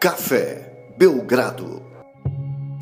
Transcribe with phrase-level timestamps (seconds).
[0.00, 1.82] Café Belgrado.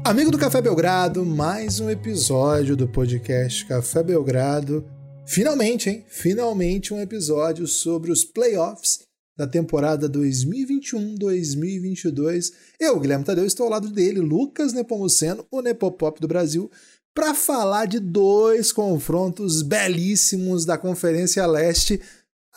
[0.04, 4.86] Amigo do Café Belgrado, mais um episódio do podcast Café Belgrado.
[5.26, 6.04] Finalmente, hein?
[6.07, 9.00] Finalmente um episódio sobre os playoffs
[9.36, 12.52] da temporada 2021-2022.
[12.79, 16.71] Eu, Guilherme Tadeu, estou ao lado dele, Lucas Nepomuceno, o Nepopop do Brasil,
[17.12, 22.00] para falar de dois confrontos belíssimos da Conferência Leste.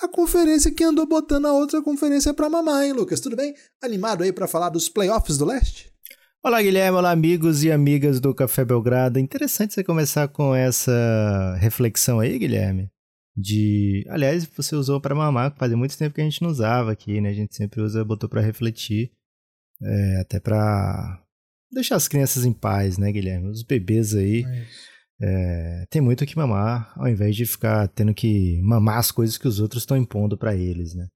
[0.02, 3.20] A conferência que andou botando a outra conferência para mamar, hein, Lucas?
[3.20, 3.54] Tudo bem?
[3.84, 5.92] Animado aí para falar dos playoffs do Leste?
[6.44, 6.98] Olá, Guilherme.
[6.98, 9.20] Olá, amigos e amigas do Café Belgrado.
[9.20, 12.90] Interessante você começar com essa reflexão aí, Guilherme.
[13.38, 14.04] De.
[14.10, 17.30] Aliás, você usou para mamar, fazia muito tempo que a gente não usava aqui, né?
[17.30, 19.12] A gente sempre usa, botou para refletir.
[19.84, 21.24] É, até para
[21.72, 23.50] deixar as crianças em paz, né, Guilherme?
[23.50, 24.46] Os bebês aí.
[24.46, 24.66] É,
[25.90, 29.48] tem muito o que mamar, ao invés de ficar tendo que mamar as coisas que
[29.48, 31.08] os outros estão impondo para eles, né?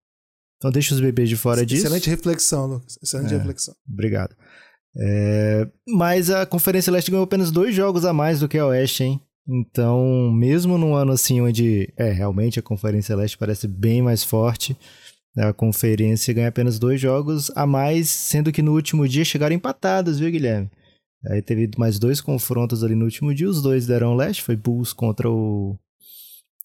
[0.58, 1.86] Então deixa os bebês de fora Excelente disso.
[1.88, 2.98] Excelente reflexão, Lucas.
[3.04, 3.38] Excelente É.
[3.38, 3.74] reflexão.
[3.92, 4.36] Obrigado.
[4.98, 9.04] É, mas a Conferência Leste ganhou apenas dois jogos a mais do que a Oeste,
[9.04, 9.22] hein?
[9.48, 14.76] Então, mesmo num ano assim onde, é, realmente a Conferência Leste parece bem mais forte,
[15.38, 20.18] a Conferência ganha apenas dois jogos a mais, sendo que no último dia chegaram empatados,
[20.18, 20.72] viu, Guilherme?
[21.30, 24.94] Aí teve mais dois confrontos ali no último dia, os dois deram leste, foi Bulls
[24.94, 25.78] contra o,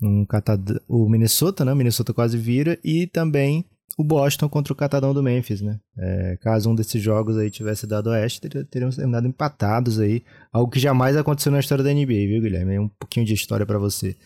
[0.02, 0.60] um catad...
[0.88, 1.72] o Minnesota, né?
[1.72, 3.64] O Minnesota quase vira, e também
[3.98, 5.78] o Boston contra o Catadão do Memphis, né?
[5.98, 10.22] É, caso um desses jogos aí tivesse dado oeste, ter- teriam terminado empatados aí.
[10.52, 12.74] Algo que jamais aconteceu na história da NBA, viu, Guilherme?
[12.74, 14.16] É um pouquinho de história pra você.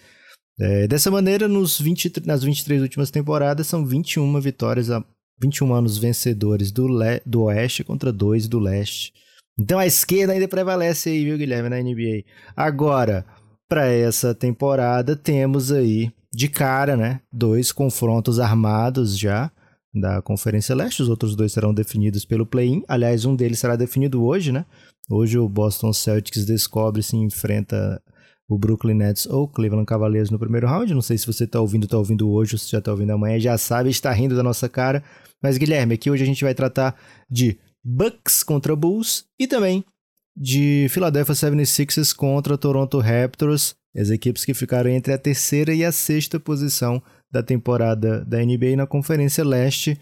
[0.61, 5.05] É, dessa maneira, nos 20, nas 23 últimas temporadas, são 21 vitórias, a
[5.41, 9.13] 21 anos vencedores do, le, do oeste contra 2 do leste.
[9.59, 12.25] Então a esquerda ainda prevalece aí, viu, Guilherme, na NBA.
[12.57, 13.25] Agora,
[13.69, 17.21] para essa temporada, temos aí de cara, né?
[17.33, 19.51] Dois confrontos armados já
[19.95, 21.03] da Conferência Leste.
[21.03, 22.83] Os outros dois serão definidos pelo play-in.
[22.89, 24.67] Aliás, um deles será definido hoje, né?
[25.09, 28.03] Hoje o Boston Celtics descobre se enfrenta
[28.49, 30.93] o Brooklyn Nets ou Cleveland Cavaliers no primeiro round.
[30.93, 33.39] Não sei se você tá ouvindo, tá ouvindo hoje, ou se já tá ouvindo amanhã,
[33.39, 35.03] já sabe, está rindo da nossa cara.
[35.43, 36.97] Mas, Guilherme, aqui hoje a gente vai tratar
[37.31, 39.85] de Bucks contra Bulls e também
[40.37, 45.93] de Philadelphia 76ers contra Toronto Raptors, as equipes que ficaram entre a terceira e a
[45.93, 47.01] sexta posição
[47.31, 50.01] da temporada da NBA na Conferência Leste.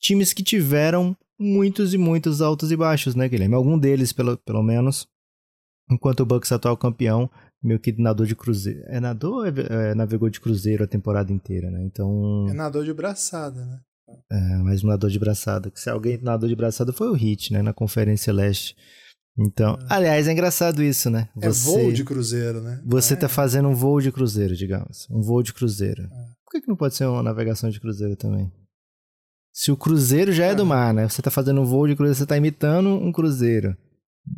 [0.00, 3.54] Times que tiveram muitos e muitos altos e baixos, né, Guilherme?
[3.54, 5.06] Algum deles, pelo, pelo menos.
[5.88, 7.30] Enquanto o Bucks atual campeão,
[7.62, 8.82] meio que nadou de cruzeiro.
[8.86, 11.84] É nadou ou é, é, navegou de cruzeiro a temporada inteira, né?
[11.84, 12.46] Então.
[12.48, 13.80] É nadador de braçada, né?
[14.30, 15.70] É, mas um nadador de braçada.
[15.70, 17.62] Que se alguém nadou de braçada foi o Hit, né?
[17.62, 18.74] Na Conferência Leste.
[19.38, 21.28] Então, aliás, é engraçado isso, né?
[21.40, 22.82] É voo de cruzeiro, né?
[22.84, 23.16] Você é.
[23.16, 25.06] tá fazendo um voo de cruzeiro, digamos.
[25.10, 26.02] Um voo de cruzeiro.
[26.44, 28.52] Por que, que não pode ser uma navegação de cruzeiro também?
[29.54, 30.66] Se o cruzeiro já é do Ah.
[30.66, 31.08] mar, né?
[31.08, 33.74] Você tá fazendo um voo de cruzeiro, você tá imitando um cruzeiro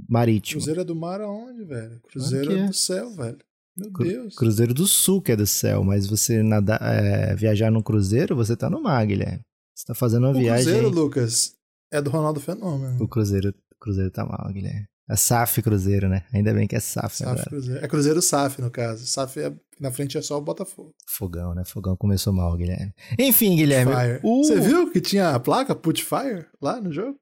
[0.09, 0.61] marítimo.
[0.61, 2.01] Cruzeiro é do mar aonde, velho?
[2.11, 2.67] Cruzeiro é é.
[2.69, 3.39] do céu, velho.
[3.77, 4.37] Meu Cru- Deus.
[4.37, 8.57] Cruzeiro do Sul, que é do céu, mas você nadar, é, viajar num cruzeiro, você
[8.57, 9.41] tá no mar, Guilherme.
[9.75, 10.65] Você tá fazendo uma O viagem.
[10.67, 11.55] Cruzeiro, Lucas,
[11.93, 13.03] é do Ronaldo Fenômeno.
[13.03, 14.87] O Cruzeiro, o Cruzeiro tá mal, Guilherme.
[15.11, 16.25] É SAF Cruzeiro, né?
[16.33, 17.51] Ainda bem que é SAF, SAF agora.
[17.51, 17.85] Cruzeiro.
[17.85, 19.07] É Cruzeiro SAF, no caso.
[19.07, 20.95] SAF é, na frente é só o Botafogo.
[21.07, 21.63] Fogão, né?
[21.65, 22.95] Fogão começou mal, Guilherme.
[23.19, 23.93] Enfim, Guilherme.
[24.23, 27.19] O- Você viu que tinha a placa Put Fire lá no jogo?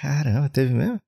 [0.00, 1.00] Caramba, teve mesmo?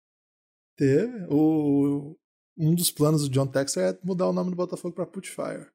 [0.76, 1.26] Teve.
[1.30, 2.16] O,
[2.58, 5.66] um dos planos do John Texter é mudar o nome do Botafogo pra Put Fire.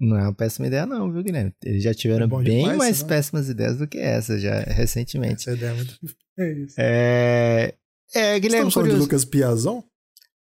[0.00, 1.52] Não é uma péssima ideia, não, viu, Guilherme?
[1.62, 3.08] Eles já tiveram É bem demais, mais né?
[3.08, 5.42] péssimas ideias do que essa, já recentemente.
[5.48, 5.98] Essa ideia é muito.
[6.38, 6.74] É isso.
[6.78, 7.74] É.
[8.14, 8.96] É, Guilherme, Estamos falando de.
[8.96, 9.82] Lucas Piazon?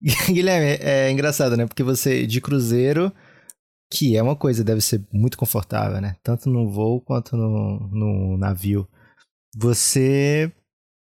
[0.26, 1.64] Guilherme, é engraçado, né?
[1.64, 3.12] Porque você, de cruzeiro,
[3.90, 6.16] que é uma coisa, deve ser muito confortável, né?
[6.24, 8.86] Tanto no voo quanto no, no navio.
[9.56, 10.52] Você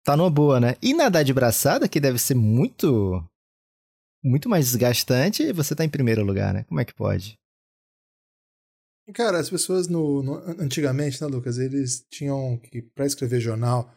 [0.04, 0.76] tá numa boa, né?
[0.80, 3.22] E nadar de braçada, que deve ser muito.
[4.24, 6.64] Muito mais desgastante, você tá em primeiro lugar, né?
[6.64, 7.38] Como é que pode?
[9.14, 13.92] Cara, as pessoas no, no- antigamente, né, Lucas, eles tinham que, pra escrever jornal,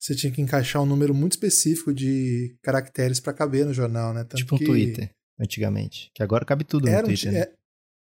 [0.00, 4.22] você tinha que encaixar um número muito específico de caracteres pra caber no jornal, né?
[4.22, 5.10] Tanto tipo um que Twitter,
[5.40, 6.10] antigamente.
[6.14, 7.32] Que agora cabe tudo no Era um, Twitter.
[7.32, 7.38] né?
[7.40, 7.52] é-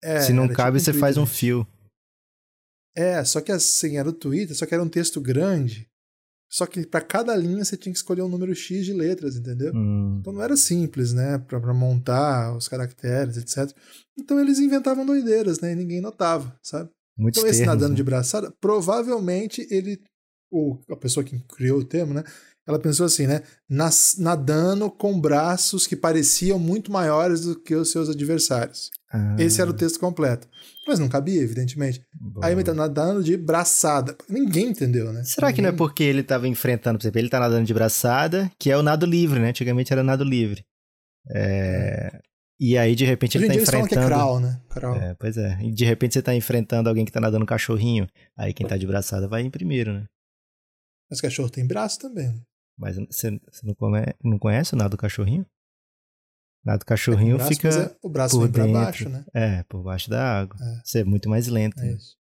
[0.01, 1.67] é, Se não era cabe, tipo você faz um Twitter, fio.
[2.95, 5.88] É, só que assim, era o Twitter, só que era um texto grande.
[6.49, 9.71] Só que pra cada linha você tinha que escolher um número X de letras, entendeu?
[9.75, 11.37] Hum, Então não era simples, né?
[11.37, 13.71] Pra, pra montar os caracteres, etc.
[14.17, 15.73] Então eles inventavam doideiras, né?
[15.73, 16.89] E ninguém notava, sabe?
[17.17, 17.95] muitos Então esse termos, nadando né?
[17.97, 20.01] de braçada, provavelmente ele,
[20.51, 22.23] ou a pessoa que criou o termo, né?
[22.67, 23.41] Ela pensou assim, né?
[23.69, 28.89] Nas, nadando com braços que pareciam muito maiores do que os seus adversários.
[29.11, 29.35] Ah.
[29.39, 30.47] Esse era o texto completo.
[30.87, 32.01] Mas não cabia, evidentemente.
[32.13, 32.41] Bom.
[32.43, 34.15] Aí ele tá nadando de braçada.
[34.27, 35.23] Ninguém entendeu, né?
[35.23, 35.55] Será Ninguém...
[35.55, 38.69] que não é porque ele estava enfrentando, por exemplo, ele tá nadando de braçada, que
[38.69, 39.49] é o nado livre, né?
[39.49, 40.63] Antigamente era nado livre.
[41.31, 42.19] É...
[42.59, 43.87] E aí, de repente, Hoje ele tá enfrentando.
[43.87, 44.61] Que é crawl, né?
[44.69, 44.95] Crawl.
[44.97, 45.57] É, pois é.
[45.61, 48.05] E de repente você tá enfrentando alguém que tá nadando cachorrinho.
[48.37, 50.05] Aí quem tá de braçada vai em primeiro, né?
[51.09, 52.41] Mas cachorro tem braço também.
[52.77, 55.45] Mas você, você não, come, não conhece o nado do cachorrinho?
[56.63, 57.69] Nado cachorrinho é, braço, fica.
[57.69, 59.25] É, o braço por vem dentro, pra baixo, né?
[59.33, 60.57] É, por baixo da água.
[60.61, 60.81] É.
[60.83, 61.79] Você é muito mais lento.
[61.79, 61.93] É né?
[61.93, 62.17] isso.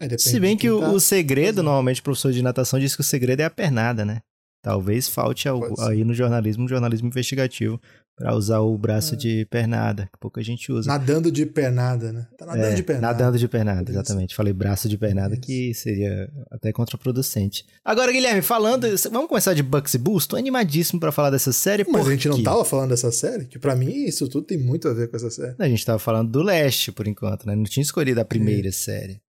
[0.00, 0.90] É, Se bem que o, tá...
[0.90, 4.20] o segredo, normalmente o professor de natação diz que o segredo é a pernada, né?
[4.62, 5.48] Talvez falte
[5.80, 7.80] aí no jornalismo, no jornalismo investigativo,
[8.18, 9.16] para usar o braço é.
[9.16, 10.88] de pernada, que pouca gente usa.
[10.88, 12.26] Nadando de pernada, né?
[12.36, 13.12] Tá nadando é, de pernada.
[13.12, 14.34] Nadando de pernada, exatamente.
[14.34, 15.42] Falei braço de pernada, Isso.
[15.42, 17.64] que seria até contraproducente.
[17.84, 18.88] Agora, Guilherme, falando.
[19.12, 20.26] Vamos começar de Bucks e Bulls?
[20.26, 21.86] Tô animadíssimo para falar dessa série.
[21.88, 23.44] Mas a gente não tava falando dessa série?
[23.44, 25.54] Que para mim isso tudo tem muito a ver com essa série.
[25.56, 27.54] A gente tava falando do leste, por enquanto, né?
[27.54, 29.20] Não tinha escolhido a primeira série.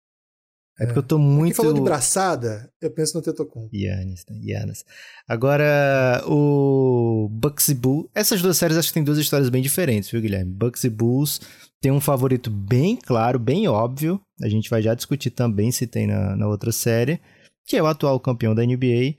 [0.80, 1.48] É, porque eu tô muito.
[1.48, 3.68] Quem falou de braçada, eu penso no Tetocum.
[3.74, 4.40] Yannis, né?
[4.42, 4.86] Yannis.
[5.28, 8.10] Agora, o Bucks e Bulls.
[8.16, 10.52] Essas duas séries acho que tem duas histórias bem diferentes, viu, Guilherme?
[10.52, 11.42] Bucks e Bulls
[11.81, 14.22] tem um favorito bem claro, bem óbvio.
[14.42, 17.20] A gente vai já discutir também se tem na, na outra série,
[17.66, 19.16] que é o atual campeão da NBA.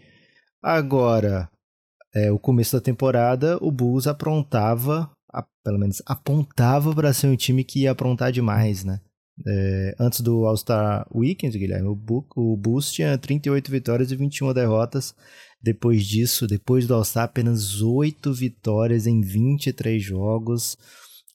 [0.63, 1.51] Agora,
[2.15, 7.37] é, o começo da temporada, o Bulls aprontava, a, pelo menos apontava para ser um
[7.37, 9.01] time que ia aprontar demais, né?
[9.47, 14.53] É, antes do All-Star Weekend, Guilherme, o, Bu o Bulls tinha 38 vitórias e 21
[14.53, 15.15] derrotas.
[15.63, 20.77] Depois disso, depois do All-Star, apenas 8 vitórias em 23 jogos.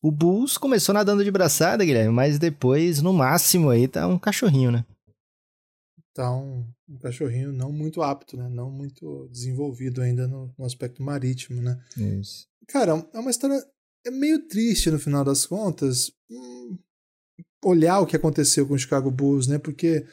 [0.01, 4.71] O Bulls começou nadando de braçada, Guilherme, mas depois, no máximo, aí tá um cachorrinho,
[4.71, 4.85] né?
[6.13, 8.47] Tá um, um cachorrinho não muito apto, né?
[8.49, 11.77] Não muito desenvolvido ainda no, no aspecto marítimo, né?
[11.97, 12.47] Isso.
[12.67, 13.61] Cara, é uma história
[14.05, 16.11] é meio triste no final das contas.
[17.65, 19.57] Olhar o que aconteceu com o Chicago Bulls, né?
[19.57, 20.05] Porque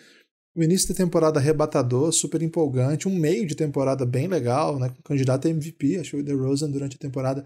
[0.57, 4.91] o início da temporada arrebatador, super empolgante, um meio de temporada bem legal, né?
[5.05, 7.45] Candidato a MVP, acho que o DeRozan durante a temporada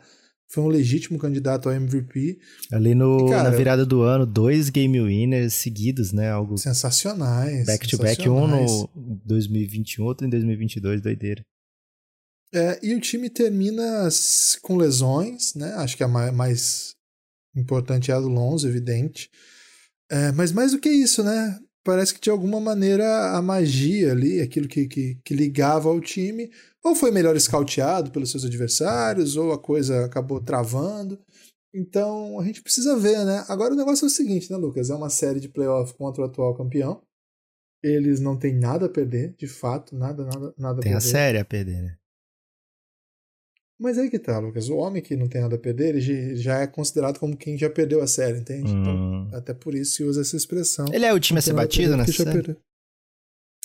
[0.49, 2.38] foi um legítimo candidato ao MVP.
[2.73, 6.31] Ali no, e, cara, na virada do ano, dois game winners seguidos, né?
[6.31, 7.67] Algo sensacionais.
[7.67, 8.88] Back to back, um no
[9.25, 11.43] 2021, outro em 2022, doideira.
[12.55, 14.09] É, e o time termina
[14.62, 15.75] com lesões, né?
[15.75, 16.94] Acho que a mais
[17.55, 19.29] importante é a do Lonzo, evidente.
[20.11, 21.58] É, mas mais do que isso, né?
[21.85, 26.50] Parece que de alguma maneira a magia ali, aquilo que, que, que ligava ao time,
[26.85, 31.19] ou foi melhor escauteado pelos seus adversários, ou a coisa acabou travando.
[31.75, 33.44] Então a gente precisa ver, né?
[33.49, 34.91] Agora o negócio é o seguinte, né, Lucas?
[34.91, 37.02] É uma série de playoff contra o atual campeão.
[37.82, 40.94] Eles não têm nada a perder, de fato, nada, nada, nada Tem a perder.
[40.94, 41.97] Tem a série a perder, né?
[43.78, 44.69] Mas aí que tá, Lucas.
[44.69, 47.69] O homem que não tem nada a perder, ele já é considerado como quem já
[47.69, 48.70] perdeu a série, entende?
[48.70, 49.25] Então, hum.
[49.26, 50.87] Então, até por isso se usa essa expressão.
[50.93, 52.32] Ele é o time a ser batido nessa série?
[52.32, 52.56] Perdeu.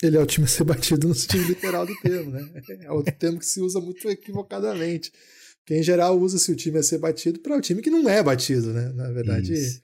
[0.02, 2.62] Ele é o time a ser batido no sentido literal do termo, né?
[2.80, 5.12] É outro termo que se usa muito equivocadamente.
[5.60, 8.22] Porque, em geral, usa-se o time a ser batido para o time que não é
[8.22, 8.92] batido, né?
[8.92, 9.80] Na verdade, isso.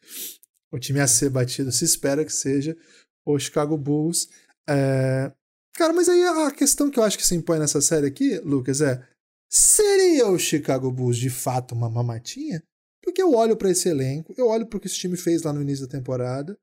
[0.72, 2.76] o time a ser batido se espera que seja
[3.24, 4.28] o Chicago Bulls.
[4.68, 5.30] É...
[5.74, 8.80] Cara, mas aí a questão que eu acho que se impõe nessa série aqui, Lucas,
[8.80, 9.00] é
[9.48, 12.62] Seria o Chicago Bulls de fato uma mamatinha?
[13.02, 15.52] Porque eu olho para esse elenco, eu olho para o que esse time fez lá
[15.52, 16.58] no início da temporada.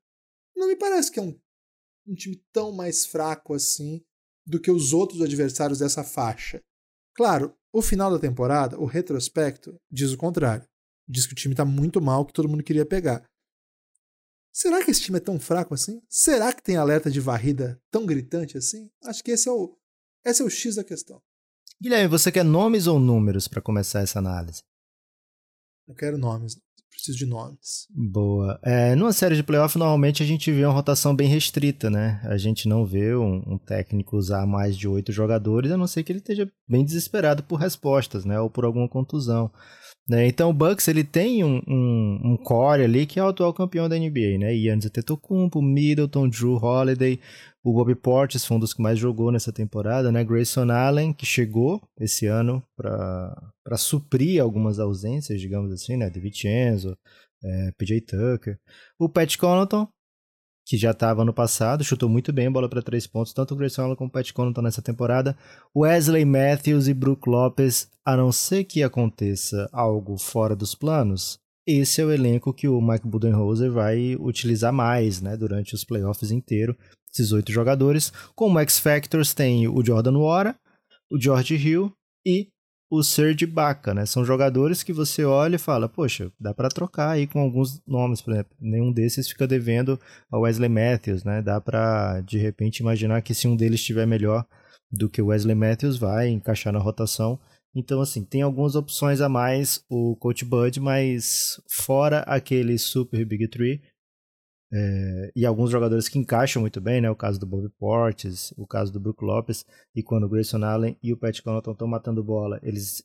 [0.54, 1.36] Não me parece que é um,
[2.06, 4.00] um time tão mais fraco assim
[4.46, 6.62] do que os outros adversários dessa faixa.
[7.14, 10.66] Claro, o final da temporada, o retrospecto, diz o contrário.
[11.08, 13.24] Diz que o time está muito mal, que todo mundo queria pegar.
[14.52, 16.00] Será que esse time é tão fraco assim?
[16.08, 18.90] Será que tem alerta de varrida tão gritante assim?
[19.02, 19.76] Acho que esse é o,
[20.24, 21.20] esse é o X da questão.
[21.80, 24.62] Guilherme, você quer nomes ou números para começar essa análise?
[25.86, 26.56] Eu quero nomes.
[26.90, 27.86] Preciso de nomes.
[27.90, 28.58] Boa.
[28.62, 32.20] É, numa série de playoff, normalmente a gente vê uma rotação bem restrita, né?
[32.24, 36.02] A gente não vê um, um técnico usar mais de oito jogadores, a não ser
[36.02, 38.40] que ele esteja bem desesperado por respostas, né?
[38.40, 39.52] Ou por alguma contusão.
[40.08, 40.28] Né?
[40.28, 43.88] Então o Bucks ele tem um, um, um, core ali que é o atual campeão
[43.88, 44.54] da NBA, né?
[44.54, 47.18] Giannis Antetokounmpo, Middleton, Drew Holiday,
[47.64, 50.22] o Bobby Portis foi um dos que mais jogou nessa temporada, né?
[50.22, 56.08] Grayson Allen, que chegou esse ano para suprir algumas ausências, digamos assim, né?
[56.08, 56.96] De Vincenzo,
[57.42, 58.56] é, PJ Tucker.
[58.96, 59.88] O Pat Connaughton,
[60.66, 63.82] que já estava no passado, chutou muito bem bola para três pontos, tanto o Grayson
[63.82, 65.36] Allen como o Pat Connaughton nessa temporada.
[65.74, 72.00] Wesley Matthews e Brook Lopes, a não ser que aconteça algo fora dos planos, esse
[72.00, 76.76] é o elenco que o Mike Budenholzer vai utilizar mais, né, durante os playoffs inteiro
[77.12, 78.12] esses oito jogadores.
[78.34, 80.56] Como X-Factors tem o Jordan Wara,
[81.10, 81.92] o George Hill
[82.26, 82.48] e
[82.90, 84.06] o Serge Ibaka, né?
[84.06, 88.20] São jogadores que você olha e fala, poxa, dá para trocar aí com alguns nomes,
[88.20, 88.56] por exemplo.
[88.60, 89.98] Nenhum desses fica devendo
[90.30, 91.42] ao Wesley Matthews, né?
[91.42, 94.46] Dá para de repente imaginar que se um deles estiver melhor
[94.90, 97.38] do que o Wesley Matthews, vai encaixar na rotação.
[97.74, 103.48] Então, assim, tem algumas opções a mais o Coach Bud, mas fora aquele super Big
[103.48, 103.82] Three,
[104.72, 107.10] é, e alguns jogadores que encaixam muito bem, né?
[107.10, 110.96] O caso do Bobby Portis, o caso do Brook Lopes, e quando o Grayson Allen
[111.02, 113.02] e o Pat Connaughton estão matando bola, eles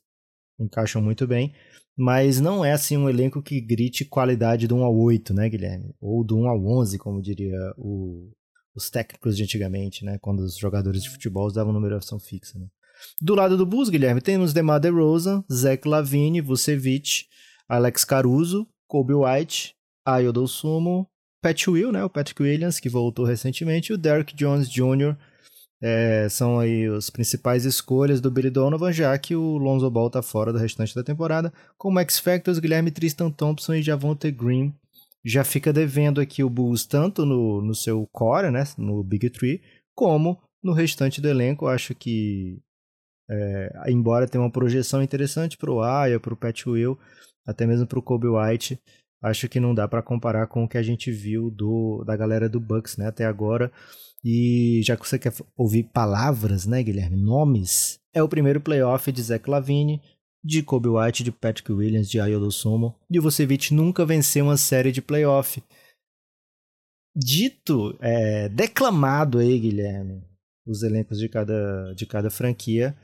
[0.58, 1.54] encaixam muito bem,
[1.96, 5.94] mas não é assim um elenco que grite qualidade do 1 ao 8, né, Guilherme?
[6.00, 8.30] Ou do 1 ao 11, como diria o,
[8.74, 10.18] os técnicos de antigamente, né?
[10.20, 12.66] Quando os jogadores de futebol usavam numeração fixa, né?
[13.20, 17.26] Do lado do Bulls, Guilherme, temos DeMar DeRozan, Zach Lavine, Vucevic,
[17.68, 21.08] Alex Caruso, Kobe White, Ayo Sumo,
[21.42, 25.16] Pat Will, né, o Patrick Williams, que voltou recentemente, e o Derrick Jones Jr.
[25.82, 30.22] É, são aí as principais escolhas do Billy Donovan, já que o Lonzo Ball está
[30.22, 31.52] fora do restante da temporada.
[31.76, 34.72] Como X Factors, Guilherme Tristan Thompson e Javonte Green
[35.24, 39.60] já fica devendo aqui o Bulls tanto no, no seu core, né, no Big Three,
[39.94, 41.66] como no restante do elenco.
[41.66, 42.60] Acho que,
[43.28, 46.96] é, embora tenha uma projeção interessante para o Aya, para o Pat Will,
[47.44, 48.80] até mesmo para o Kobe White,
[49.22, 52.48] acho que não dá para comparar com o que a gente viu do, da galera
[52.48, 53.70] do Bucks, né, até agora.
[54.24, 59.22] E já que você quer ouvir palavras, né, Guilherme, nomes, é o primeiro playoff de
[59.22, 60.00] Zach Lavine,
[60.44, 62.94] de Kobe White, de Patrick Williams, de Ayo Sumo.
[63.10, 65.62] E o Vucevic nunca venceu uma série de playoff.
[67.14, 70.24] Dito, é, declamado aí, Guilherme,
[70.66, 72.96] os elencos de cada, de cada franquia,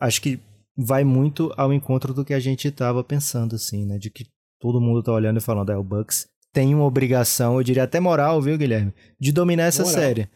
[0.00, 0.40] acho que
[0.76, 3.98] vai muito ao encontro do que a gente estava pensando, assim, né?
[3.98, 4.26] De que
[4.62, 7.98] todo mundo tá olhando e falando, é, o Bucks tem uma obrigação, eu diria até
[7.98, 10.00] moral, viu, Guilherme, de dominar essa moral.
[10.00, 10.28] série.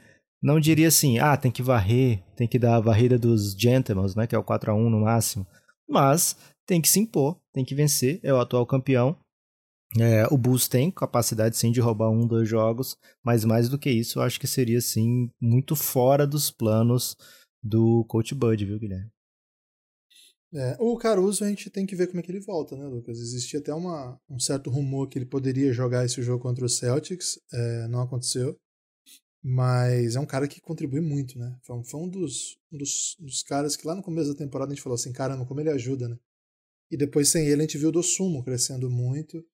[0.43, 4.27] Não diria assim, ah, tem que varrer, tem que dar a varrida dos gentlemen, né,
[4.27, 5.47] que é o 4 a 1 no máximo.
[5.89, 9.17] Mas tem que se impor, tem que vencer, é o atual campeão.
[9.97, 13.89] É, o Bulls tem capacidade sim de roubar um, dois jogos, mas mais do que
[13.89, 17.17] isso, eu acho que seria sim muito fora dos planos
[17.63, 19.11] do Coach Bud, viu, Guilherme?
[20.55, 23.19] É, o Caruso a gente tem que ver como é que ele volta, né, Lucas?
[23.19, 27.39] Existia até uma, um certo rumor que ele poderia jogar esse jogo contra o Celtics,
[27.53, 28.57] é, não aconteceu.
[29.43, 31.57] Mas é um cara que contribui muito, né?
[31.63, 34.75] Foi, foi um, dos, um dos, dos, caras que lá no começo da temporada a
[34.75, 36.19] gente falou assim: caramba, como ele ajuda, né?
[36.91, 39.45] E depois sem ele a gente viu o Dossumo crescendo muito.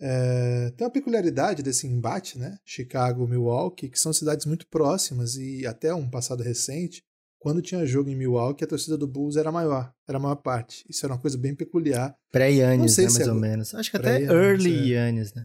[0.00, 2.58] É, tem uma peculiaridade desse embate, né?
[2.64, 7.02] Chicago Milwaukee, que são cidades muito próximas e até um passado recente
[7.38, 10.84] quando tinha jogo em Milwaukee, a torcida do Bulls era maior, era a maior parte.
[10.88, 12.14] Isso era uma coisa bem peculiar.
[12.32, 13.74] Pré-Yannis, né, mais é ou menos.
[13.74, 14.96] Acho que até early é.
[14.96, 15.44] Yannis, né?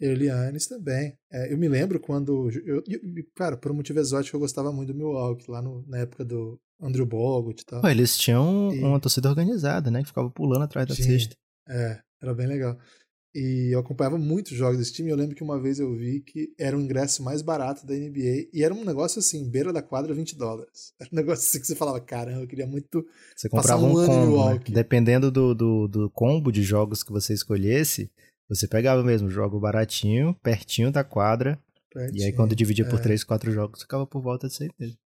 [0.00, 1.16] Early Yannis também.
[1.30, 2.50] É, eu me lembro quando.
[2.64, 3.00] Eu, eu,
[3.36, 6.60] cara, por um motivo exótico, eu gostava muito do Milwaukee, lá no, na época do
[6.80, 7.80] Andrew Bogut e tal.
[7.80, 8.80] Pô, eles tinham e...
[8.80, 10.02] uma torcida organizada, né?
[10.02, 11.36] Que ficava pulando atrás da cesta.
[11.68, 12.76] É, era bem legal.
[13.34, 15.10] E eu acompanhava muitos jogos desse time.
[15.10, 18.48] Eu lembro que uma vez eu vi que era o ingresso mais barato da NBA.
[18.52, 20.92] E era um negócio assim, beira da quadra, 20 dólares.
[21.00, 23.06] Era um negócio assim que você falava, caramba, eu queria muito.
[23.34, 24.50] Você comprava um, um combo.
[24.50, 24.60] Né?
[24.68, 28.10] Dependendo do, do, do combo de jogos que você escolhesse,
[28.48, 31.58] você pegava mesmo jogo baratinho, pertinho da quadra.
[31.90, 32.88] Pertinho, e aí quando dividia é.
[32.88, 34.98] por 3, 4 jogos, ficava por volta de 6 mesmo.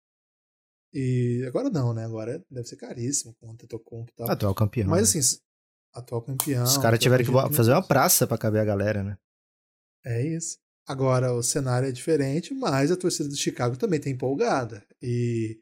[0.92, 2.06] E agora não, né?
[2.06, 4.32] Agora deve ser caríssimo com o Tetocomp e tal.
[4.32, 4.90] Atual campeão.
[4.90, 5.20] Mas né?
[5.20, 5.38] assim,
[5.96, 6.64] atual campeão.
[6.64, 9.18] Os caras tiveram que fazer uma praça para caber a galera, né?
[10.06, 10.58] É isso.
[10.88, 14.84] Agora o cenário é diferente, mas a torcida do Chicago também tá empolgada.
[15.02, 15.60] E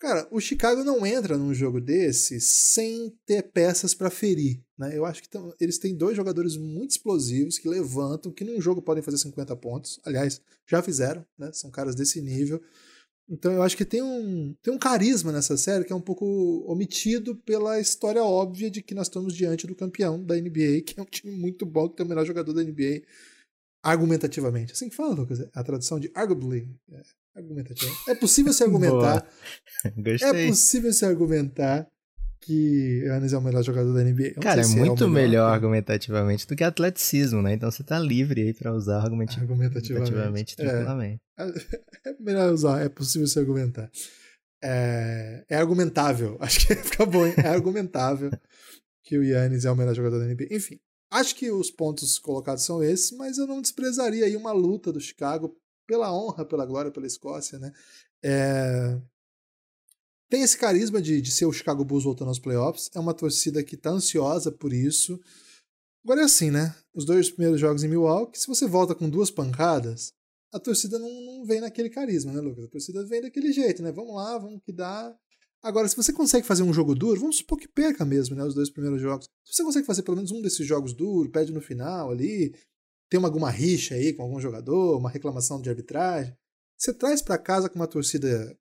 [0.00, 4.96] cara, o Chicago não entra num jogo desse sem ter peças para ferir, né?
[4.96, 8.82] Eu acho que tão, eles têm dois jogadores muito explosivos que levantam, que num jogo
[8.82, 10.00] podem fazer 50 pontos.
[10.04, 11.52] Aliás, já fizeram, né?
[11.52, 12.60] São caras desse nível.
[13.32, 16.26] Então eu acho que tem um, tem um carisma nessa série que é um pouco
[16.70, 21.02] omitido pela história óbvia de que nós estamos diante do campeão da NBA, que é
[21.02, 23.00] um time muito bom, que tem o melhor jogador da NBA
[23.82, 24.74] argumentativamente.
[24.74, 26.68] Assim que fala, Lucas, a tradução de arguably.
[26.92, 27.02] É,
[27.34, 28.10] argumentativamente.
[28.10, 29.26] É possível se argumentar.
[30.22, 31.90] é possível se argumentar
[32.42, 34.34] que Yannis é o melhor jogador da NBA.
[34.40, 37.54] Cara, é muito é melhor, melhor argumentativamente do que atleticismo, né?
[37.54, 40.64] Então você tá livre aí pra usar argumenti argumentativamente, argumentativamente é.
[40.64, 41.20] tranquilamente.
[41.38, 41.44] É,
[42.10, 43.90] é, melhor usar, é possível se argumentar.
[44.62, 47.34] É, é argumentável, acho que fica bom, hein?
[47.38, 48.30] É argumentável
[49.04, 50.48] que o Yannis é o melhor jogador da NBA.
[50.50, 50.80] Enfim,
[51.12, 55.00] acho que os pontos colocados são esses, mas eu não desprezaria aí uma luta do
[55.00, 55.56] Chicago
[55.86, 57.72] pela honra, pela glória, pela Escócia, né?
[58.24, 58.98] É,
[60.32, 62.88] tem esse carisma de, de ser o Chicago Bulls voltando aos playoffs.
[62.94, 65.20] É uma torcida que tá ansiosa por isso.
[66.02, 66.74] Agora é assim, né?
[66.94, 70.14] Os dois primeiros jogos em Milwaukee, se você volta com duas pancadas,
[70.50, 72.64] a torcida não, não vem naquele carisma, né, Lucas?
[72.64, 73.92] A torcida vem daquele jeito, né?
[73.92, 75.14] Vamos lá, vamos que dá.
[75.62, 78.42] Agora, se você consegue fazer um jogo duro, vamos supor que perca mesmo, né?
[78.42, 79.28] Os dois primeiros jogos.
[79.44, 82.54] Se você consegue fazer pelo menos um desses jogos duros, pede no final ali,
[83.10, 86.34] tem uma, alguma rixa aí com algum jogador, uma reclamação de arbitragem,
[86.78, 88.58] você traz para casa com uma torcida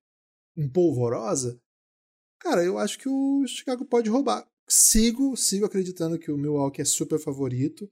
[0.55, 1.59] empolvorosa,
[2.39, 4.47] cara, eu acho que o Chicago pode roubar.
[4.67, 7.89] Sigo, sigo acreditando que o Milwaukee é super favorito.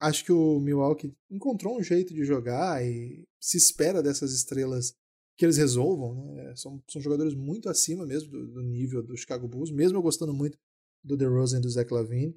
[0.00, 4.94] Acho que o Milwaukee encontrou um jeito de jogar e se espera dessas estrelas
[5.36, 6.34] que eles resolvam.
[6.34, 6.54] Né?
[6.56, 10.34] São, são jogadores muito acima mesmo do, do, nível do Chicago Bulls, mesmo eu gostando
[10.34, 10.58] muito
[11.04, 12.36] do DeRozan e do Zach Lavine.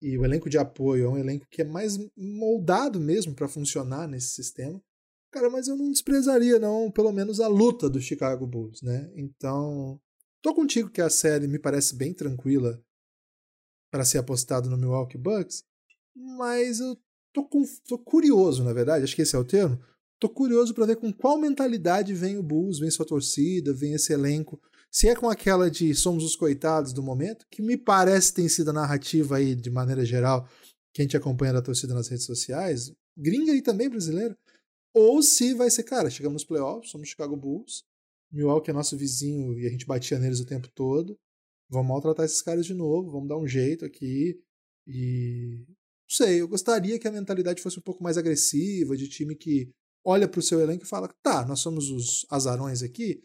[0.00, 4.06] E o elenco de apoio é um elenco que é mais moldado mesmo para funcionar
[4.06, 4.80] nesse sistema.
[5.30, 9.10] Cara, mas eu não desprezaria, não, pelo menos a luta do Chicago Bulls, né?
[9.14, 10.00] Então,
[10.40, 12.82] tô contigo que a série me parece bem tranquila
[13.90, 15.64] para ser apostado no Milwaukee Bucks,
[16.14, 16.98] mas eu
[17.32, 19.78] tô, com, tô curioso, na verdade, acho que esse é o termo,
[20.20, 24.12] Tô curioso para ver com qual mentalidade vem o Bulls, vem sua torcida, vem esse
[24.12, 24.60] elenco.
[24.90, 28.70] Se é com aquela de somos os coitados do momento, que me parece tem sido
[28.70, 30.48] a narrativa aí de maneira geral,
[30.92, 34.36] que a gente acompanha da torcida nas redes sociais, gringa e também brasileira,
[34.94, 37.84] ou se vai ser, cara, chegamos nos playoffs, somos Chicago Bulls,
[38.32, 41.16] Milwaukee é nosso vizinho e a gente batia neles o tempo todo,
[41.70, 44.40] vamos maltratar esses caras de novo, vamos dar um jeito aqui
[44.86, 49.36] e não sei, eu gostaria que a mentalidade fosse um pouco mais agressiva, de time
[49.36, 49.70] que
[50.04, 53.22] olha para o seu elenco e fala: tá, nós somos os azarões aqui,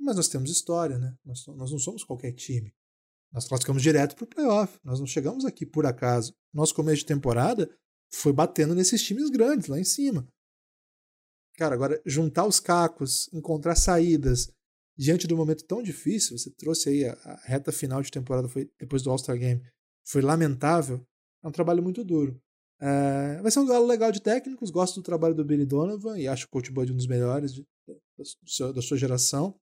[0.00, 1.14] mas nós temos história, né?
[1.24, 2.72] Nós, nós não somos qualquer time.
[3.32, 4.78] Nós classificamos direto para o playoff.
[4.84, 6.34] Nós não chegamos aqui por acaso.
[6.52, 7.70] Nosso começo de temporada
[8.12, 10.26] foi batendo nesses times grandes lá em cima.
[11.56, 14.50] Cara, agora juntar os cacos, encontrar saídas
[14.96, 18.48] diante de um momento tão difícil, você trouxe aí a, a reta final de temporada
[18.48, 19.62] foi depois do All-Star Game,
[20.04, 21.04] foi lamentável.
[21.42, 22.40] É um trabalho muito duro.
[22.80, 24.70] É, vai ser um duelo legal de técnicos.
[24.70, 27.64] Gosto do trabalho do Billy Donovan e acho o Coach Bud um dos melhores de,
[27.86, 29.54] da, da sua geração.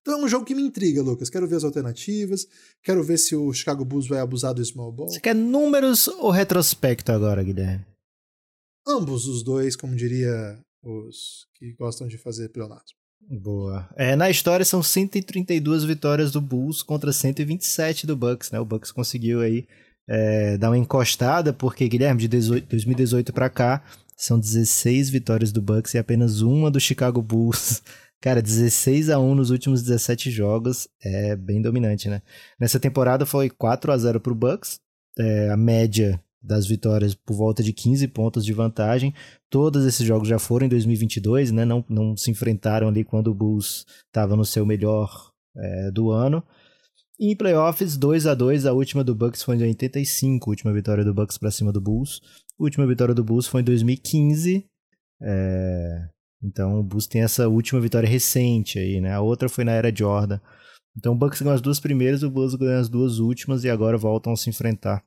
[0.00, 1.30] Então é um jogo que me intriga, Lucas.
[1.30, 2.46] Quero ver as alternativas.
[2.82, 5.08] Quero ver se o Chicago Bulls vai abusar do small ball.
[5.08, 7.86] Você quer números ou retrospecto agora, Guilherme?
[8.86, 12.98] Ambos os dois, como diria os que gostam de fazer pleonasmo.
[13.28, 13.88] Boa.
[13.96, 18.60] É, na história são 132 vitórias do Bulls contra 127 do Bucks, né?
[18.60, 19.66] O Bucks conseguiu aí
[20.06, 23.82] é, dar uma encostada, porque, Guilherme, de 18, 2018 para cá,
[24.16, 27.82] são 16 vitórias do Bucks e apenas uma do Chicago Bulls.
[28.20, 32.22] Cara, 16 a 1 nos últimos 17 jogos é bem dominante, né?
[32.58, 34.80] Nessa temporada foi 4 a 0 pro Bucks,
[35.18, 39.14] é, a média das vitórias por volta de 15 pontos de vantagem.
[39.48, 41.64] Todos esses jogos já foram em 2022, né?
[41.64, 46.44] Não, não se enfrentaram ali quando o Bulls estava no seu melhor é, do ano.
[47.18, 50.72] E em playoffs, 2 a 2 a última do Bucks foi em 85, a última
[50.72, 52.20] vitória do Bucks para cima do Bulls.
[52.60, 54.66] A última vitória do Bulls foi em 2015.
[55.22, 56.08] É...
[56.42, 59.14] Então o Bulls tem essa última vitória recente aí, né?
[59.14, 60.38] A outra foi na era Jordan.
[60.96, 63.96] Então o Bucks ganhou as duas primeiras, o Bulls ganhou as duas últimas e agora
[63.96, 65.02] voltam a se enfrentar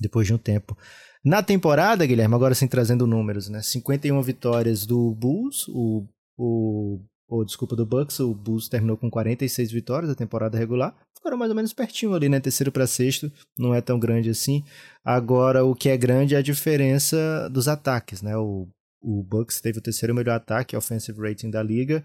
[0.00, 0.76] depois de um tempo.
[1.24, 3.60] Na temporada, Guilherme, agora sim trazendo números, né?
[3.60, 6.06] 51 vitórias do Bulls, o,
[6.38, 7.00] o
[7.44, 10.94] desculpa, do Bucks, o Bulls terminou com 46 vitórias da temporada regular.
[11.16, 12.38] Ficaram mais ou menos pertinho ali, né?
[12.38, 14.62] Terceiro para sexto, não é tão grande assim.
[15.04, 18.36] Agora, o que é grande é a diferença dos ataques, né?
[18.36, 18.68] O,
[19.02, 22.04] o Bucks teve o terceiro melhor ataque, offensive rating da liga.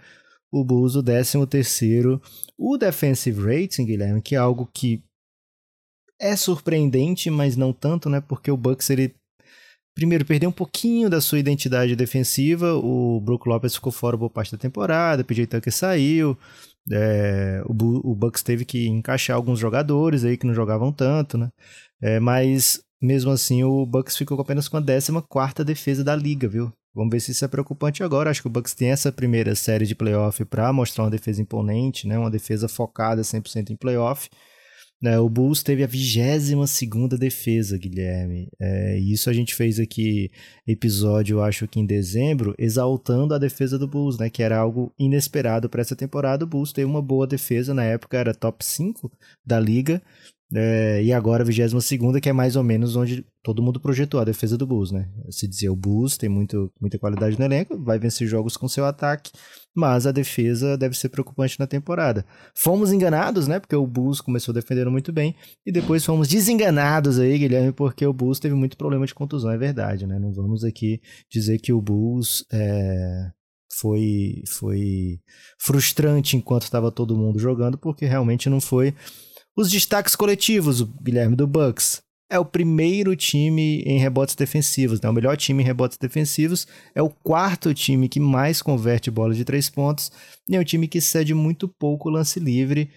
[0.51, 2.21] O Bulls, o décimo terceiro.
[2.57, 5.03] O defensive rating, Guilherme, que é algo que
[6.21, 8.21] é surpreendente, mas não tanto, né?
[8.21, 9.13] Porque o Bucks ele
[9.93, 12.73] primeiro, perdeu um pouquinho da sua identidade defensiva.
[12.75, 16.37] O Brook Lopez ficou fora boa parte da temporada, o PJ Tucker saiu.
[16.91, 21.49] É, o, o, Bucks teve que encaixar alguns jogadores aí que não jogavam tanto, né?
[22.01, 26.71] É, mas mesmo assim o Bucks ficou apenas com a 14 defesa da liga, viu?
[26.93, 28.29] Vamos ver se isso é preocupante agora.
[28.29, 32.07] Acho que o Bucks tem essa primeira série de playoff para mostrar uma defesa imponente,
[32.07, 32.17] né?
[32.17, 34.29] Uma defesa focada 100% em playoff.
[35.01, 36.53] Né, o Bulls teve a 22
[37.19, 38.47] defesa, Guilherme.
[38.59, 40.29] É, isso a gente fez aqui
[40.67, 45.67] episódio, acho que em dezembro, exaltando a defesa do Bulls, né, que era algo inesperado
[45.67, 46.45] para essa temporada.
[46.45, 49.11] O Bulls teve uma boa defesa, na época era top 5
[49.43, 50.01] da liga.
[50.53, 51.87] É, e agora a 22
[52.21, 55.07] que é mais ou menos onde todo mundo projetou a defesa do Bulls, né?
[55.29, 58.85] Se dizia o Bulls tem muito, muita qualidade no elenco, vai vencer jogos com seu
[58.85, 59.31] ataque,
[59.73, 62.25] mas a defesa deve ser preocupante na temporada.
[62.53, 63.61] Fomos enganados, né?
[63.61, 65.35] Porque o Bulls começou defendendo muito bem,
[65.65, 69.57] e depois fomos desenganados aí, Guilherme, porque o Bulls teve muito problema de contusão, é
[69.57, 70.19] verdade, né?
[70.19, 70.99] Não vamos aqui
[71.31, 73.31] dizer que o Bulls é,
[73.79, 75.21] foi, foi
[75.57, 78.93] frustrante enquanto estava todo mundo jogando, porque realmente não foi
[79.55, 85.09] os destaques coletivos, o Guilherme do Bucks é o primeiro time em rebotes defensivos, né?
[85.09, 89.43] o melhor time em rebotes defensivos, é o quarto time que mais converte bola de
[89.43, 90.09] três pontos
[90.47, 92.89] e é um time que cede muito pouco lance livre.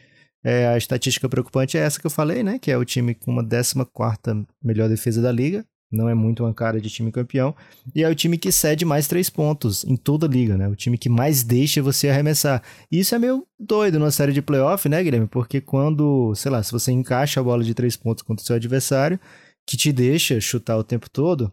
[0.44, 2.58] É, a estatística preocupante é essa que eu falei, né?
[2.60, 5.66] Que é o time com uma 14 melhor defesa da liga.
[5.94, 7.54] Não é muito uma cara de time campeão.
[7.94, 10.68] E é o time que cede mais três pontos em toda a liga, né?
[10.68, 12.62] O time que mais deixa você arremessar.
[12.90, 15.26] E isso é meio doido numa série de playoff, né, Guilherme?
[15.26, 18.56] Porque quando, sei lá, se você encaixa a bola de três pontos contra o seu
[18.56, 19.18] adversário,
[19.66, 21.52] que te deixa chutar o tempo todo,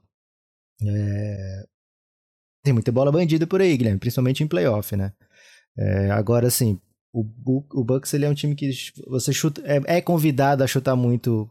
[0.84, 1.66] é...
[2.64, 5.14] tem muita bola bandida por aí, Guilherme, principalmente em playoff, né?
[5.78, 6.80] É, agora, assim,
[7.14, 7.26] o,
[7.74, 8.72] o Bucks ele é um time que
[9.08, 11.50] você chuta, é, é convidado a chutar muito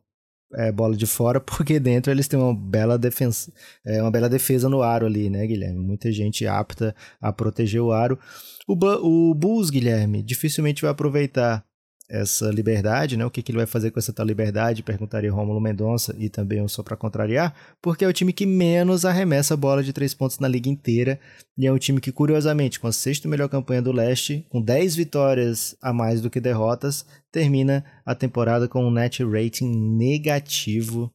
[0.55, 3.53] é, bola de fora, porque dentro eles têm uma bela defesa,
[3.85, 5.79] é, uma bela defesa no aro ali, né, Guilherme?
[5.81, 8.19] Muita gente apta a proteger o aro.
[8.67, 11.65] O, o Bulls, Guilherme, dificilmente vai aproveitar
[12.11, 13.25] essa liberdade, né?
[13.25, 14.83] O que, que ele vai fazer com essa tal liberdade?
[14.83, 19.57] Perguntaria Rômulo Mendonça e também só para contrariar, porque é o time que menos arremessa
[19.57, 21.21] bola de três pontos na liga inteira
[21.57, 24.97] e é um time que, curiosamente, com a sexta melhor campanha do leste, com 10
[24.97, 31.11] vitórias a mais do que derrotas, termina a temporada com um net rating negativo.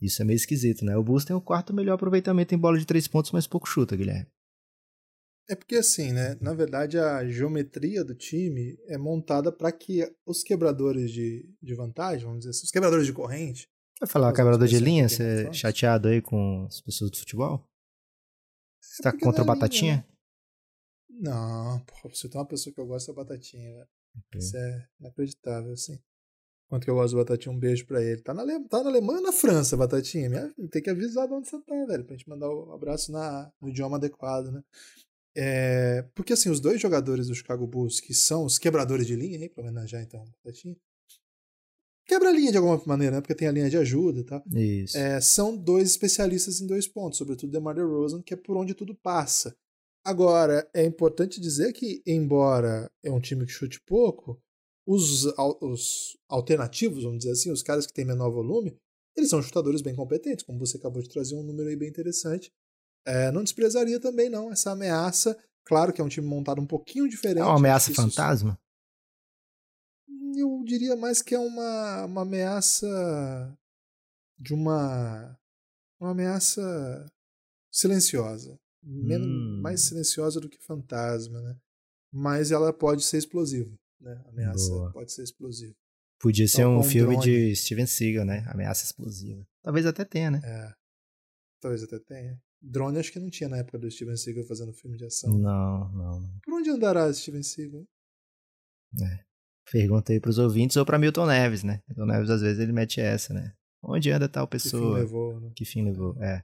[0.00, 0.96] Isso é meio esquisito, né?
[0.96, 3.96] O Bulls tem o quarto melhor aproveitamento em bola de três pontos, mas pouco chuta,
[3.96, 4.26] Guilherme.
[5.48, 6.36] É porque assim, né?
[6.40, 12.24] Na verdade, a geometria do time é montada para que os quebradores de, de vantagem,
[12.24, 13.68] vamos dizer assim, os quebradores de corrente.
[14.00, 15.08] Vai falar quebrador de linha?
[15.08, 17.64] Você é chateado aí com as pessoas do futebol?
[18.80, 19.94] Você tá contra o Batatinha?
[19.94, 20.16] Linha, né?
[21.08, 23.88] Não, pô, você tem uma pessoa que eu gosto é Batatinha, velho.
[24.28, 24.40] Okay.
[24.40, 25.98] Isso é inacreditável, assim.
[26.68, 28.20] Quanto que eu gosto do Batatinha, um beijo pra ele.
[28.22, 28.68] Tá na, Ale...
[28.68, 30.28] tá na Alemanha ou na França, Batatinha?
[30.28, 30.52] Minha...
[30.70, 33.52] Tem que avisar de onde você tá, velho, pra gente mandar o um abraço na...
[33.60, 34.62] no idioma adequado, né?
[35.36, 39.36] É, porque assim, os dois jogadores do Chicago Bulls, que são os quebradores de linha,
[39.36, 40.52] hein, pra homenagear então o
[42.06, 44.42] quebra a linha de alguma maneira, né, porque tem a linha de ajuda e tal.
[44.54, 44.96] Isso.
[44.96, 48.94] É, são dois especialistas em dois pontos, sobretudo DeMar DeRozan, que é por onde tudo
[48.94, 49.54] passa.
[50.04, 54.40] Agora, é importante dizer que, embora é um time que chute pouco,
[54.86, 55.24] os,
[55.60, 58.76] os alternativos, vamos dizer assim, os caras que têm menor volume,
[59.16, 62.52] eles são chutadores bem competentes, como você acabou de trazer um número aí bem interessante.
[63.06, 65.38] É, não desprezaria também, não, essa ameaça.
[65.64, 67.42] Claro que é um time montado um pouquinho diferente.
[67.42, 68.58] É uma ameaça fantasma?
[70.36, 72.86] Eu diria mais que é uma, uma ameaça
[74.38, 75.38] de uma.
[75.98, 77.06] Uma ameaça
[77.72, 78.58] silenciosa.
[78.82, 79.60] Menos, hum.
[79.62, 81.56] Mais silenciosa do que fantasma, né?
[82.12, 84.22] Mas ela pode ser explosiva, né?
[84.26, 84.92] A ameaça Boa.
[84.92, 85.74] pode ser explosiva.
[86.20, 87.50] Podia então, ser um filme drone.
[87.50, 88.44] de Steven Seagal, né?
[88.46, 89.46] Ameaça explosiva.
[89.62, 90.40] Talvez até tenha, né?
[90.44, 90.72] É.
[91.60, 92.40] Talvez até tenha.
[92.68, 95.30] Drone acho que não tinha na época do Steven Seagal fazendo filme de ação.
[95.38, 96.20] Não, não.
[96.44, 97.84] Por onde andará Steven Seagal?
[99.00, 99.20] É.
[99.70, 101.80] Perguntei pros ouvintes ou pra Milton Neves, né?
[101.88, 103.52] Milton Neves às vezes ele mete essa, né?
[103.82, 104.82] Onde anda tal pessoa?
[104.82, 105.52] Que fim levou, né?
[105.54, 106.42] Que fim levou, é.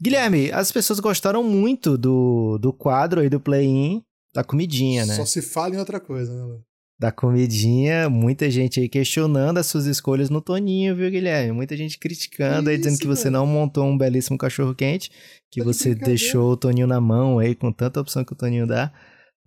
[0.00, 5.14] Guilherme, as pessoas gostaram muito do, do quadro aí do play-in da comidinha, né?
[5.14, 6.60] Só se fala em outra coisa, né?
[6.98, 11.52] Da comidinha, muita gente aí questionando as suas escolhas no Toninho, viu, Guilherme?
[11.52, 15.10] Muita gente criticando aí, dizendo que você não montou um belíssimo cachorro quente,
[15.50, 18.36] que tá você de deixou o Toninho na mão aí, com tanta opção que o
[18.36, 18.92] Toninho dá.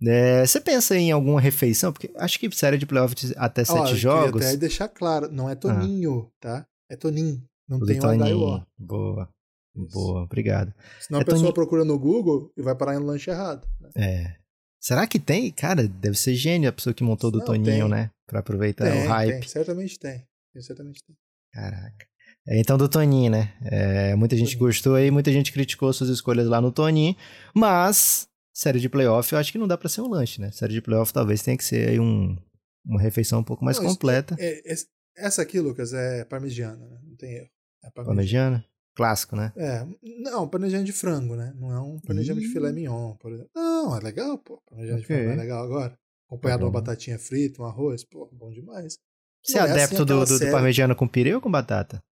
[0.02, 1.92] É, você pensa em alguma refeição?
[1.92, 4.46] Porque acho que série de playoff até sete Ó, jogos.
[4.46, 6.36] Até deixar claro, não é Toninho, ah.
[6.40, 6.66] tá?
[6.88, 7.42] É Toninho.
[7.68, 8.64] Não o tem o Toninho.
[8.78, 9.28] Boa.
[9.76, 9.92] Isso.
[9.92, 10.72] Boa, obrigado.
[11.00, 11.54] Senão é a pessoa Toninho...
[11.54, 13.66] procura no Google e vai parar em lanche errado.
[13.80, 13.90] Né?
[13.96, 14.39] É.
[14.80, 15.50] Será que tem?
[15.50, 17.88] Cara, deve ser gênio a pessoa que montou do Não, Toninho, tem.
[17.88, 18.10] né?
[18.26, 19.40] Pra aproveitar tem, o hype.
[19.40, 20.26] Tem, certamente tem.
[20.58, 21.16] Certamente tem.
[21.52, 22.06] Caraca.
[22.46, 23.52] É, então, do Toninho, né?
[23.62, 27.14] É, muita gente gostou aí, muita gente criticou suas escolhas lá no Toninho,
[27.54, 30.50] mas série de playoff eu acho que não dá para ser um lanche, né?
[30.50, 32.36] Série de playoff talvez tenha que ser aí um,
[32.84, 34.36] uma refeição um pouco mais não, completa.
[34.38, 34.74] É, é,
[35.16, 36.98] essa aqui, Lucas, é parmegiana, né?
[37.04, 37.48] Não tem erro.
[37.84, 38.06] É parmegiana.
[38.06, 38.64] parmegiana?
[38.94, 39.52] Clássico, né?
[39.56, 39.86] É,
[40.22, 41.54] não, parmegiana de frango, né?
[41.56, 43.50] Não é um parmegiana de filé mignon, por exemplo.
[43.54, 44.60] Não, é legal, pô.
[44.68, 45.16] Parmegiana okay.
[45.16, 45.98] de frango é legal agora.
[46.26, 48.98] Acompanhado de uma batatinha frita, um arroz, pô, bom demais.
[49.42, 52.02] Você é, é adepto assim do, do, do, parmegiana com pirê ou com batata?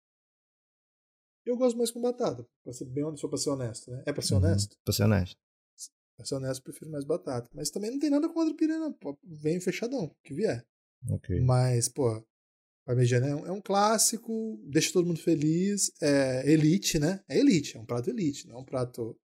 [1.47, 4.03] Eu gosto mais com batata, pra ser bem honesto, pra ser honesto, né?
[4.07, 4.77] É pra ser uhum, honesto?
[4.85, 5.37] Pra ser honesto.
[6.17, 7.49] Pra ser honesto, prefiro mais batata.
[7.55, 8.93] Mas também não tem nada contra o pirê, não.
[8.93, 10.67] Pô, vem fechadão, que vier.
[11.45, 12.23] Mas, pô,
[12.85, 17.23] Parmegiana é um, é um, clássico, deixa todo mundo feliz, é elite, né?
[17.29, 19.15] É elite, é um prato elite, não é um prato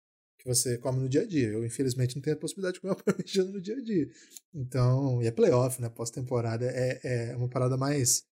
[0.44, 1.48] que você come no dia a dia.
[1.48, 4.08] Eu, infelizmente, não tenho a possibilidade de comer uma parmegiana no dia a dia.
[4.54, 5.88] Então, e é playoff, né?
[5.88, 8.24] Pós-temporada é, é uma parada mais.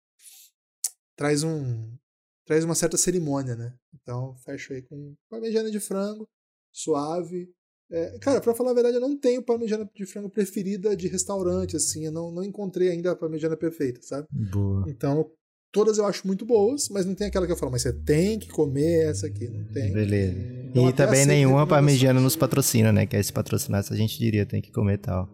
[1.16, 1.96] traz um.
[2.44, 3.74] traz uma certa cerimônia, né?
[3.94, 6.28] Então, fecho aí com parmegiana de frango,
[6.72, 7.54] suave,
[7.92, 11.76] é, cara, pra falar a verdade, eu não tenho parmegiana de frango preferida de restaurante,
[11.76, 12.06] assim.
[12.06, 14.28] Eu não, não encontrei ainda a parmegiana perfeita, sabe?
[14.30, 14.84] Boa.
[14.88, 15.28] Então,
[15.72, 18.38] todas eu acho muito boas, mas não tem aquela que eu falo, mas você tem
[18.38, 19.92] que comer essa aqui, não tem.
[19.92, 20.38] Beleza.
[20.70, 23.06] Então, e também nenhuma parmegiana nos patrocina, né?
[23.06, 25.28] Que aí se patrocinasse a gente diria, tem que comer tal.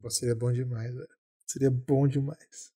[0.00, 1.08] Pô, seria bom demais, velho.
[1.46, 2.73] Seria bom demais.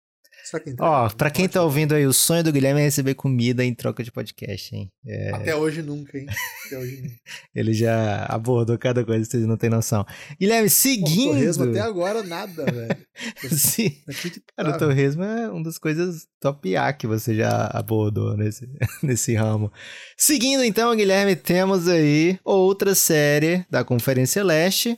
[0.79, 3.73] Ó, tá- pra quem tá ouvindo aí, o sonho do Guilherme é receber comida em
[3.73, 4.89] troca de podcast, hein?
[5.05, 6.25] É, Até hoje nunca, hein?
[6.65, 7.15] Até hoje nunca.
[7.53, 10.05] ele já abordou cada coisa, vocês não têm noção.
[10.39, 11.31] Guilherme, Pô, seguindo.
[11.31, 12.97] Torresmo até agora nada, velho.
[13.57, 13.91] Sim.
[14.07, 14.43] Acreditável.
[14.55, 18.67] Cara, o torresmo é uma das coisas top A que você já abordou nesse,
[19.03, 19.71] nesse ramo.
[20.17, 24.97] Seguindo então, Guilherme, temos aí outra série da Conferência Leste,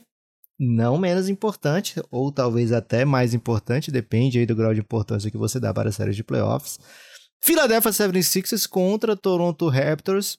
[0.62, 5.38] não menos importante, ou talvez até mais importante, depende aí do grau de importância que
[5.38, 6.78] você dá para a série de playoffs.
[7.42, 10.36] Philadelphia 76ers contra Toronto Raptors.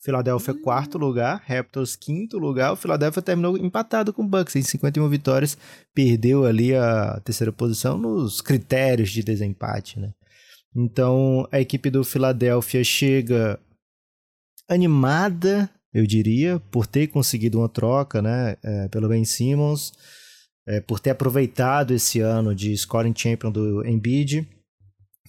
[0.00, 2.72] Philadelphia quarto lugar, Raptors quinto lugar.
[2.72, 5.58] O Philadelphia terminou empatado com o Bucks em 51 vitórias,
[5.92, 10.12] perdeu ali a terceira posição nos critérios de desempate, né?
[10.74, 13.58] Então a equipe do Philadelphia chega
[14.68, 19.92] animada, eu diria, por ter conseguido uma troca, né, é, pelo Ben Simmons,
[20.66, 24.46] é, por ter aproveitado esse ano de scoring champion do Embiid,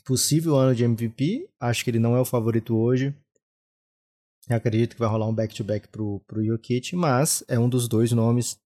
[0.06, 1.48] possível ano de MVP.
[1.60, 3.16] Acho que ele não é o favorito hoje.
[4.50, 8.12] Eu acredito que vai rolar um back-to-back pro, pro Jokic, mas é um dos dois
[8.12, 8.58] nomes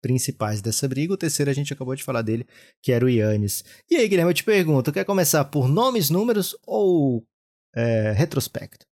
[0.00, 1.12] principais dessa briga.
[1.12, 2.46] O terceiro a gente acabou de falar dele,
[2.82, 3.64] que era o Yannis.
[3.90, 7.24] E aí, Guilherme, eu te pergunto, quer começar por nomes, números ou
[7.74, 8.89] é, retrospecto?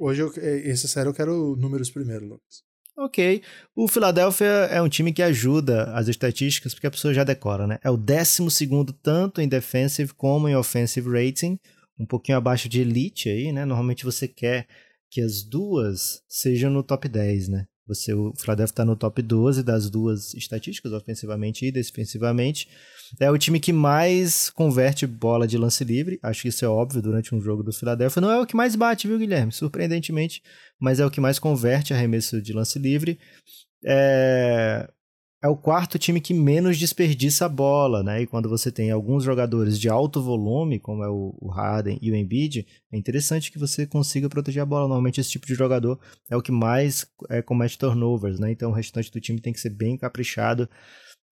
[0.00, 0.32] Hoje, eu,
[0.64, 2.62] essa série eu quero números primeiro, Lucas.
[2.96, 3.42] Ok.
[3.76, 7.78] O Philadelphia é um time que ajuda as estatísticas, porque a pessoa já decora, né?
[7.84, 8.48] É o 12
[9.02, 11.58] tanto em defensive como em offensive rating,
[11.98, 13.66] um pouquinho abaixo de elite aí, né?
[13.66, 14.66] Normalmente você quer
[15.10, 17.66] que as duas sejam no top 10, né?
[17.90, 22.68] Você, o Philadelphia está no top 12 das duas estatísticas, ofensivamente e defensivamente.
[23.18, 26.20] É o time que mais converte bola de lance livre.
[26.22, 28.20] Acho que isso é óbvio durante um jogo do Philadelphia.
[28.20, 29.50] Não é o que mais bate, viu, Guilherme?
[29.50, 30.40] Surpreendentemente,
[30.78, 33.18] mas é o que mais converte arremesso de lance livre.
[33.84, 34.88] É,
[35.42, 38.22] é o quarto time que menos desperdiça a bola, né?
[38.22, 42.14] E quando você tem alguns jogadores de alto volume, como é o, Harden e o
[42.14, 44.82] Embiid, é interessante que você consiga proteger a bola.
[44.82, 45.98] Normalmente esse tipo de jogador
[46.28, 48.52] é o que mais é, comete turnovers, né?
[48.52, 50.68] Então o restante do time tem que ser bem caprichado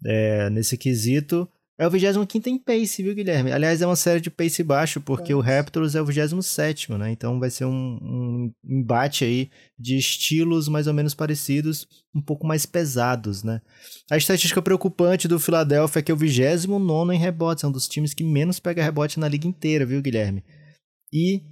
[0.05, 1.47] é, nesse quesito.
[1.80, 3.52] É o 25 em pace, viu, Guilherme?
[3.52, 7.12] Aliás, é uma série de pace baixo, porque o Raptors é o 27, né?
[7.12, 12.44] Então vai ser um, um, embate aí de estilos mais ou menos parecidos, um pouco
[12.44, 13.62] mais pesados, né?
[14.10, 17.86] A estatística preocupante do Philadelphia é que é o 29 em rebotes, é um dos
[17.86, 20.42] times que menos pega rebote na liga inteira, viu, Guilherme?
[21.12, 21.44] E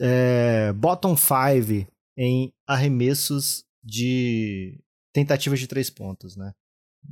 [0.00, 1.86] é, bottom 5
[2.16, 4.80] em arremessos de
[5.12, 6.54] tentativas de três pontos, né?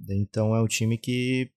[0.08, 1.50] Então é um time que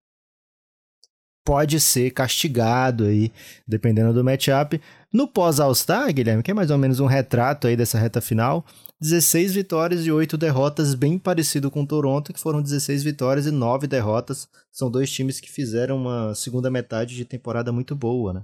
[1.47, 3.31] pode ser castigado aí,
[3.65, 4.81] dependendo do matchup.
[5.13, 8.65] No pós-All-Star, Guilherme, que é mais ou menos um retrato aí dessa reta final,
[8.99, 13.51] 16 vitórias e 8 derrotas, bem parecido com o Toronto, que foram 16 vitórias e
[13.51, 14.49] 9 derrotas.
[14.73, 18.41] São dois times que fizeram uma segunda metade de temporada muito boa, né?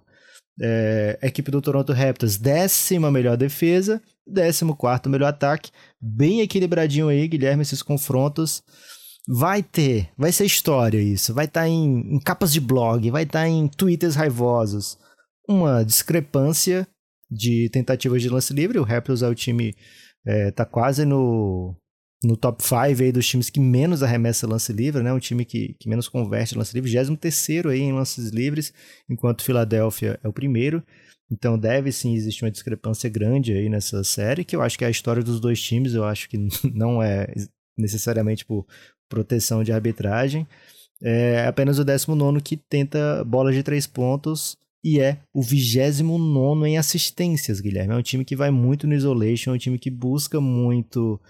[0.62, 7.28] É, equipe do Toronto Raptors, décima melhor defesa, décimo quarto melhor ataque, bem equilibradinho aí,
[7.28, 8.63] Guilherme, esses confrontos.
[9.28, 13.24] Vai ter, vai ser história isso, vai estar tá em, em, capas de blog, vai
[13.24, 14.98] estar tá em twitters raivosos.
[15.48, 16.86] Uma discrepância
[17.32, 19.74] de tentativas de lance livre, o Raptors é o time,
[20.26, 21.74] é, tá quase no,
[22.24, 25.14] no top 5 aí dos times que menos arremessa lance livre, né?
[25.14, 28.74] Um time que, que menos converte lance livre, 23 aí em lances livres,
[29.10, 30.84] enquanto Philadelphia é o primeiro.
[31.32, 34.88] Então deve sim existir uma discrepância grande aí nessa série, que eu acho que é
[34.88, 36.38] a história dos dois times, eu acho que
[36.74, 37.28] não é
[37.78, 38.66] necessariamente por
[39.13, 40.47] proteção de arbitragem.
[41.02, 46.78] É apenas o 19 que tenta bolas de três pontos e é o 29 em
[46.78, 47.93] assistências, Guilherme.
[47.93, 51.21] É um time que vai muito no isolation, é um time que busca muito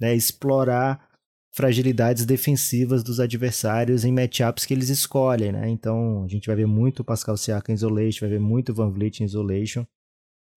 [0.00, 1.08] né, explorar
[1.52, 5.68] fragilidades defensivas dos adversários em matchups que eles escolhem, né?
[5.68, 9.20] Então a gente vai ver muito Pascal Siakam em isolation, vai ver muito Van Vliet
[9.20, 9.84] em isolation.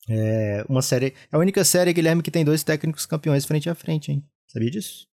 [0.07, 3.75] É uma série, é a única série Guilherme que tem dois técnicos campeões frente a
[3.75, 4.23] frente, hein?
[4.47, 5.07] Sabia disso?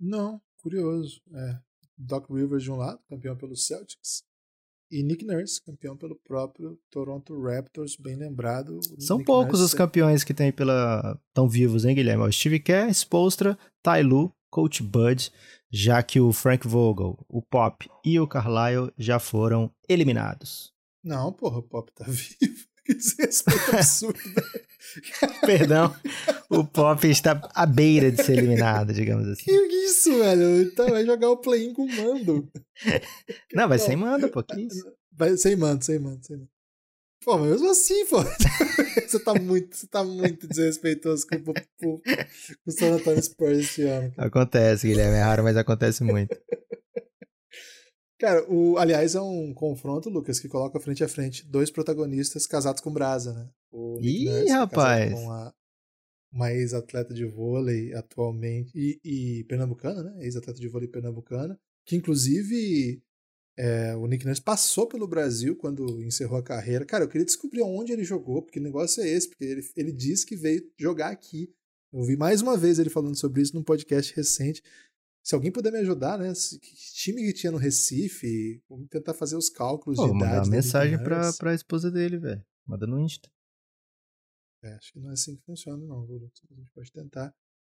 [0.00, 1.20] Não, curioso.
[1.34, 1.58] É.
[1.96, 4.22] Doc Rivers de um lado, campeão pelo Celtics,
[4.90, 8.78] e Nick Nurse, campeão pelo próprio Toronto Raptors, bem lembrado.
[8.98, 12.24] São Nick poucos Nurse os campeões que tem pela tão vivos, hein, Guilherme?
[12.24, 15.30] O Steve Kerr, Spolstra, Ty Lue, Coach Bud,
[15.70, 20.72] já que o Frank Vogel, o Pop e o Carlisle já foram eliminados.
[21.02, 22.67] Não, porra, o Pop tá vivo.
[22.88, 24.68] Que desrespeito absurdo, velho.
[25.44, 25.94] Perdão,
[26.48, 29.44] o Pop está à beira de ser eliminado, digamos assim.
[29.44, 30.62] Que isso, velho?
[30.62, 32.50] Então vai jogar o play-in com mando.
[33.52, 34.90] Não, vai sem manda, pô, que isso?
[35.12, 36.48] Vai sem mando, sem mando, sem mando.
[37.22, 38.22] Pô, mas mesmo assim, pô.
[39.06, 41.52] você tá muito, você tá muito desrespeitoso com, com,
[41.98, 42.00] com
[42.66, 44.10] o San Antonio Spurs este ano.
[44.12, 44.28] cara.
[44.28, 46.34] Acontece, Guilherme, é raro, mas acontece muito.
[48.18, 52.80] Cara, o, aliás, é um confronto, Lucas, que coloca frente a frente dois protagonistas casados
[52.80, 53.48] com brasa, né?
[53.70, 55.12] O Ih, Nurse, rapaz!
[55.12, 55.54] Com a,
[56.32, 60.24] uma ex-atleta de vôlei atualmente, e, e pernambucana, né?
[60.24, 63.00] Ex-atleta de vôlei pernambucana, que inclusive
[63.56, 66.84] é, o Nick Nurse passou pelo Brasil quando encerrou a carreira.
[66.84, 69.92] Cara, eu queria descobrir onde ele jogou, porque o negócio é esse, porque ele, ele
[69.92, 71.52] disse que veio jogar aqui.
[71.92, 74.62] Eu vi mais uma vez ele falando sobre isso num podcast recente.
[75.24, 76.32] Se alguém puder me ajudar, né?
[76.32, 80.30] Que time que tinha no Recife, vamos tentar fazer os cálculos Pô, de idade.
[80.30, 82.44] Mandar uma mensagem pra, pra esposa dele, velho.
[82.66, 83.30] Manda no Insta.
[84.62, 87.32] É, acho que não é assim que funciona, não, A gente pode tentar.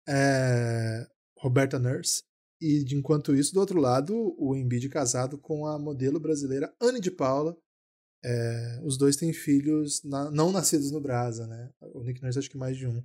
[0.07, 2.23] É, Roberta Nurse,
[2.59, 6.99] e de enquanto isso, do outro lado, o Embiid casado com a modelo brasileira Anne
[6.99, 7.57] de Paula.
[8.23, 11.71] É, os dois têm filhos na, não nascidos no Brasa, né?
[11.93, 13.03] O Nick Nurse acho que mais de um.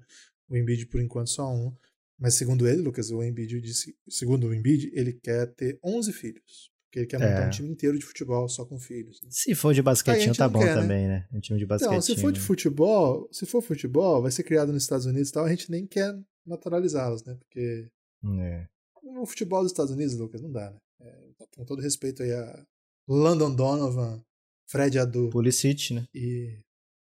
[0.49, 1.75] O Embiid, por enquanto, só um.
[2.19, 6.71] Mas segundo ele, Lucas, o Embiid disse, segundo o Embiid, ele quer ter 11 filhos.
[6.87, 7.47] Porque ele quer montar é.
[7.47, 9.21] um time inteiro de futebol só com filhos.
[9.23, 9.29] Né?
[9.31, 10.81] Se for de basquetinho, tá bom quer, né?
[10.81, 11.29] também, né?
[11.33, 11.99] Um time de basquetinho.
[11.99, 15.33] Então, se for de futebol, se for futebol, vai ser criado nos Estados Unidos e
[15.33, 17.35] tal, a gente nem quer naturalizá-los, né?
[17.35, 17.89] Porque
[18.41, 18.67] é
[19.17, 20.79] no futebol dos Estados Unidos, Lucas, não dá, né?
[21.01, 22.67] É, com todo respeito aí a
[23.09, 24.23] London Donovan,
[24.69, 25.31] Fred Adu.
[25.31, 26.07] Pulisic, né?
[26.15, 26.59] E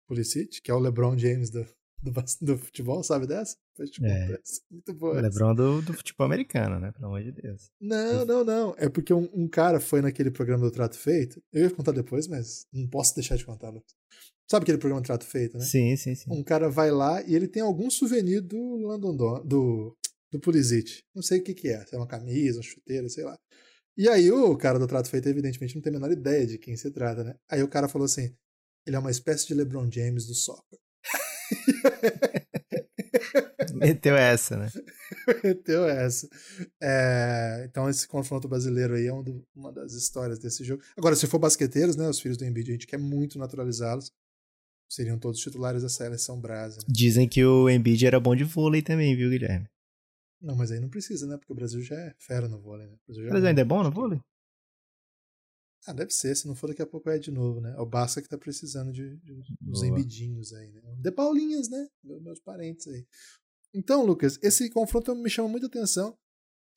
[0.08, 1.68] Pulisic, que é o LeBron James do,
[2.02, 3.56] do, do futebol, sabe dessa?
[4.04, 4.40] é.
[4.70, 5.18] Muito boa.
[5.18, 6.92] O LeBron do, do, futebol americano, né?
[6.92, 7.70] Pelo amor de Deus.
[7.80, 8.76] Não, não, não.
[8.78, 11.42] É porque um, um, cara foi naquele programa do Trato Feito.
[11.54, 13.94] Eu ia contar depois, mas não posso deixar de contar, Lucas.
[14.50, 15.64] Sabe aquele programa do Trato Feito, né?
[15.64, 16.30] Sim, sim, sim.
[16.32, 19.96] Um cara vai lá e ele tem algum souvenir do London Don, do
[20.32, 21.04] do Pulisic.
[21.14, 23.38] Não sei o que, que é, se é uma camisa, uma chuteira, sei lá.
[23.98, 26.76] E aí o cara do trato feito, evidentemente, não tem a menor ideia de quem
[26.78, 27.36] se trata, né?
[27.50, 28.34] Aí o cara falou assim:
[28.86, 30.80] ele é uma espécie de LeBron James do soccer.
[33.74, 34.70] Meteu essa, né?
[35.44, 36.28] Meteu essa.
[36.82, 40.84] É, então, esse confronto brasileiro aí é um do, uma das histórias desse jogo.
[40.98, 42.08] Agora, se for basqueteiros, né?
[42.08, 44.12] Os filhos do Embiid, a gente quer muito naturalizá-los.
[44.90, 46.88] Seriam todos titulares da seleção brasileira.
[46.88, 46.94] Né?
[46.94, 49.68] Dizem que o Embiid era bom de vôlei também, viu, Guilherme?
[50.42, 51.38] Não, mas aí não precisa, né?
[51.38, 52.96] Porque o Brasil já é fera no vôlei, né?
[53.08, 54.20] O Brasil ainda é bom no vôlei?
[55.88, 56.36] Ah, deve ser.
[56.36, 57.74] Se não for, daqui a pouco é de novo, né?
[57.78, 60.96] É o Basca que tá precisando de, de uns embidinhos aí, né?
[60.98, 61.88] De Paulinhas, né?
[62.04, 63.06] Meus parentes aí.
[63.74, 66.18] Então, Lucas, esse confronto me chama muita atenção.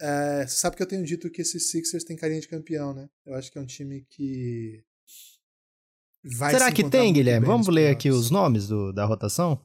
[0.00, 3.08] É, você sabe que eu tenho dito que esses Sixers têm carinha de campeão, né?
[3.24, 4.84] Eu acho que é um time que.
[6.38, 7.46] Vai Será que tem, Guilherme?
[7.46, 9.64] Vamos ler aqui os nomes do, da rotação?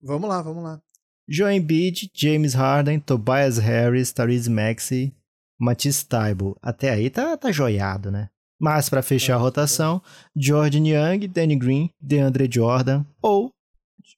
[0.00, 0.82] Vamos lá, vamos lá.
[1.28, 5.14] Joe Embiid, James Harden, Tobias Harris, Tariz Maxey,
[5.58, 6.58] Matisse Taibo.
[6.60, 8.30] Até aí tá, tá joiado, né?
[8.62, 10.00] Mas para fechar a rotação,
[10.36, 13.52] Jordan Young, Danny Green, DeAndre Jordan ou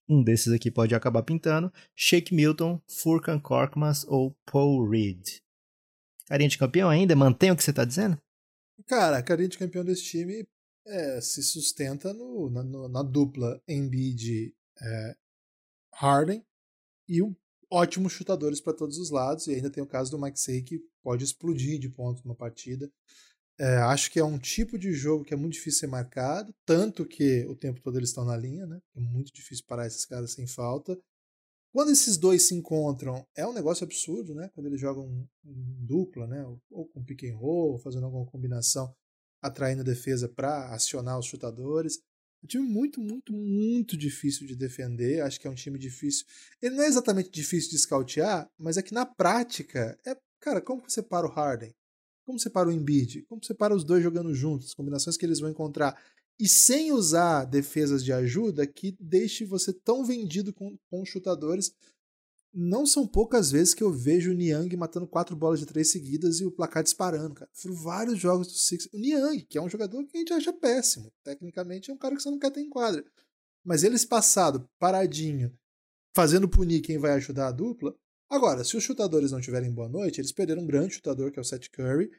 [0.07, 5.39] um desses aqui pode acabar pintando, Shake Milton, Furkan Korkmaz ou Paul Reed.
[6.27, 7.17] Carinha de campeão ainda?
[7.17, 8.19] Mantém o que você tá dizendo?
[8.87, 10.47] Cara, a carinha de campeão desse time
[10.87, 15.17] é, se sustenta no, na, no, na, dupla Embiid é,
[15.95, 16.45] Harden
[17.09, 17.35] e um,
[17.71, 19.47] ótimos chutadores para todos os lados.
[19.47, 22.91] E ainda tem o caso do Mike Say que pode explodir de ponto numa partida.
[23.59, 27.07] É, acho que é um tipo de jogo que é muito difícil ser marcado, tanto
[27.07, 28.81] que o tempo todo eles estão na linha, né?
[28.97, 30.99] É muito difícil parar esses caras sem falta.
[31.73, 34.49] Quando esses dois se encontram, é um negócio absurdo, né?
[34.55, 36.45] Quando eles jogam em dupla, né?
[36.71, 38.93] Ou com pick and roll, fazendo alguma combinação,
[39.43, 41.99] atraindo a defesa para acionar os chutadores.
[42.43, 45.21] Um time muito, muito, muito difícil de defender.
[45.23, 46.27] Acho que é um time difícil.
[46.61, 50.83] Ele não é exatamente difícil de scoutear, mas é que na prática, é, cara, como
[50.83, 51.73] você para o Harden?
[52.25, 53.23] Como você para o Embiid?
[53.23, 54.69] Como você para os dois jogando juntos?
[54.69, 55.97] As combinações que eles vão encontrar.
[56.39, 61.73] E sem usar defesas de ajuda que deixe você tão vendido com, com chutadores
[62.55, 66.39] não são poucas vezes que eu vejo o Niang matando quatro bolas de três seguidas
[66.39, 67.51] e o placar disparando, cara.
[67.53, 68.89] Foram vários jogos do Six.
[68.93, 71.13] O Niang, que é um jogador que a gente acha péssimo.
[71.25, 73.05] Tecnicamente é um cara que você não quer ter em quadra.
[73.65, 75.53] Mas eles passado, paradinho,
[76.15, 77.93] fazendo punir quem vai ajudar a dupla.
[78.31, 81.43] Agora, se os chutadores não tiverem boa noite, eles perderam um grande chutador, que é
[81.43, 82.11] o Seth Curry.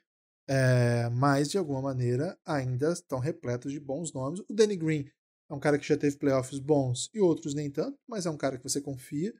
[0.47, 4.39] É, mas, de alguma maneira, ainda estão repletos de bons nomes.
[4.47, 5.05] O Danny Green
[5.49, 8.37] é um cara que já teve playoffs bons e outros nem tanto, mas é um
[8.37, 9.33] cara que você confia.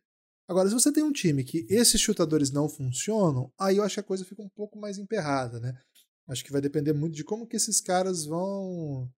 [0.48, 4.00] Agora, se você tem um time que esses chutadores não funcionam, aí eu acho que
[4.00, 5.74] a coisa fica um pouco mais emperrada, né?
[6.28, 9.10] Acho que vai depender muito de como que esses caras vão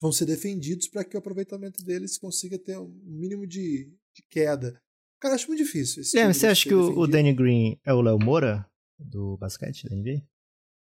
[0.00, 4.80] vão ser defendidos para que o aproveitamento deles consiga ter um mínimo de, de queda.
[5.20, 6.02] Cara, acho muito difícil.
[6.18, 9.94] É, você acha que o, o Danny Green é o Léo Moura do basquete da
[9.94, 10.22] NBA?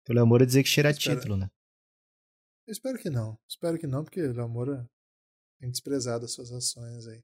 [0.09, 1.51] o Léo Moura dizia que cheira espero, título, né?
[2.67, 3.39] Eu espero que não.
[3.49, 4.89] Espero que não, porque o Léo Moura
[5.61, 7.23] tem desprezado as suas ações aí.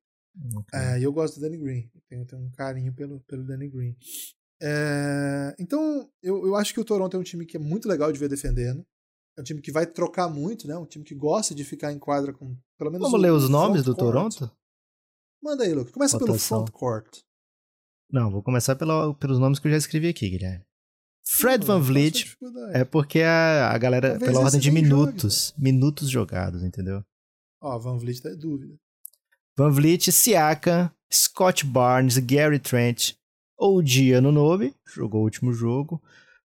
[0.56, 0.78] Okay.
[0.78, 1.90] É, e eu gosto do Danny Green.
[2.08, 3.96] Tenho, tenho um carinho pelo, pelo Danny Green.
[4.62, 8.12] É, então, eu, eu acho que o Toronto é um time que é muito legal
[8.12, 8.86] de ver defendendo.
[9.36, 10.76] É um time que vai trocar muito, né?
[10.76, 13.06] Um time que gosta de ficar em quadra com pelo menos.
[13.06, 13.94] Vamos o, ler os nomes do.
[13.94, 14.50] Toronto?
[15.42, 15.92] Manda aí, Lucas.
[15.92, 17.18] Começa pelo front court.
[18.12, 20.64] Não, vou começar pela- pelos nomes que eu já escescrevi aqui, Guilherme.
[21.26, 22.36] Fred Van Vliet
[22.72, 27.04] é porque a, a galera, Talvez pela ordem de nem jogue, minutos, minutos jogados, entendeu?
[27.62, 28.74] Ó, Van Vliet tá em dúvida.
[29.56, 33.12] Van Vliet, Siaka, Scott Barnes, Gary Trent,
[33.58, 36.02] OG Anunobi, jogou o último jogo,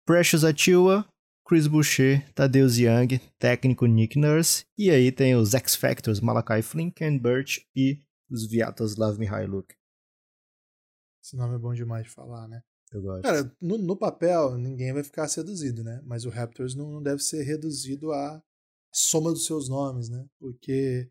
[0.06, 1.06] Precious Achiuwa,
[1.48, 7.18] Chris Boucher, Tadeusz Young, técnico Nick Nurse, e aí tem os X-Factors, Malachi Flynn, Ken
[7.18, 8.00] Burch e
[8.32, 9.76] os Vyatoslav Mihailuk.
[11.24, 12.64] Esse nome é bom demais de falar, né?
[12.92, 13.22] Eu gosto.
[13.22, 16.02] Cara, no, no papel, ninguém vai ficar seduzido, né?
[16.04, 18.42] Mas o Raptors não, não deve ser reduzido à
[18.92, 20.26] soma dos seus nomes, né?
[20.40, 21.10] Porque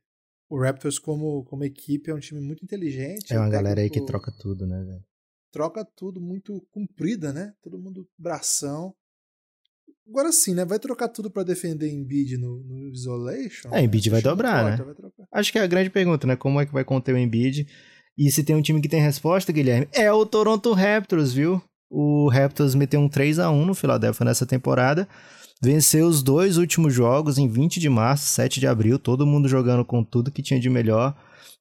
[0.48, 3.32] o Raptors, como, como equipe, é um time muito inteligente.
[3.32, 5.04] é uma o galera aí que troca tudo, né, velho?
[5.52, 7.54] Troca tudo muito comprida, né?
[7.62, 8.94] Todo mundo bração.
[10.06, 10.64] Agora sim, né?
[10.64, 13.72] Vai trocar tudo pra defender Embiid no, no Isolation?
[13.72, 14.84] É, Embiid vai dobrar, torta, né?
[14.84, 15.19] vai trocar.
[15.32, 16.36] Acho que é a grande pergunta, né?
[16.36, 17.66] Como é que vai conter o Embiid?
[18.18, 21.62] E se tem um time que tem resposta, Guilherme, é o Toronto Raptors, viu?
[21.88, 25.08] O Raptors meteu um 3 a 1 no Philadelphia nessa temporada.
[25.62, 29.84] Venceu os dois últimos jogos em 20 de março, 7 de abril, todo mundo jogando
[29.84, 31.14] com tudo que tinha de melhor.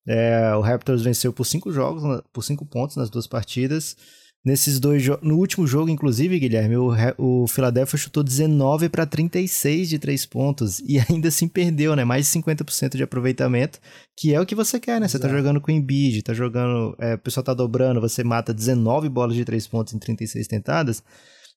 [0.07, 3.95] É, o Raptors venceu por cinco jogos, por cinco pontos nas duas partidas.
[4.43, 9.99] Nesses dois no último jogo, inclusive, Guilherme, o, o Philadelphia chutou 19 para 36 de
[9.99, 12.05] três pontos e ainda assim perdeu, né?
[12.05, 13.79] Mais de 50% de aproveitamento,
[14.17, 15.09] que é o que você quer, né?
[15.09, 18.53] Você tá jogando com o Embiid, tá jogando, é, o pessoal tá dobrando, você mata
[18.53, 21.03] 19 bolas de três pontos em 36 tentadas.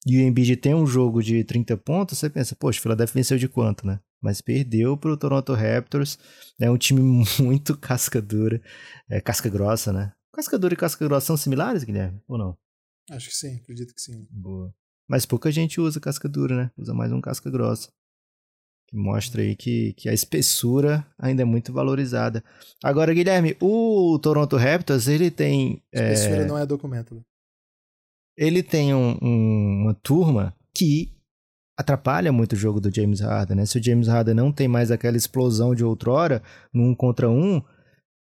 [0.05, 3.39] E o Embiid tem um jogo de 30 pontos, você pensa, poxa, o Philadelphia venceu
[3.39, 4.01] de quanto, né?
[4.20, 6.18] Mas perdeu pro Toronto Raptors.
[6.61, 7.01] É um time
[7.39, 8.61] muito casca dura,
[9.09, 10.12] é, casca grossa, né?
[10.35, 12.20] Casca dura e casca grossa são similares, Guilherme?
[12.26, 12.57] Ou não?
[13.11, 14.27] Acho que sim, acredito que sim.
[14.31, 14.73] Boa.
[15.09, 16.71] Mas pouca gente usa casca dura, né?
[16.77, 17.89] Usa mais um casca grossa.
[18.89, 22.43] Que mostra aí que, que a espessura ainda é muito valorizada.
[22.83, 25.83] Agora, Guilherme, o Toronto Raptors, ele tem.
[25.93, 27.15] é, Espessura não é documento.
[27.15, 27.23] né?
[28.37, 31.13] ele tem um- um- uma turma que
[31.79, 33.67] atrapalha muito o jogo do James Harden, né?
[33.67, 36.43] Se o James Harden não tem mais aquela explosão de outrora,
[36.73, 37.61] num um contra um,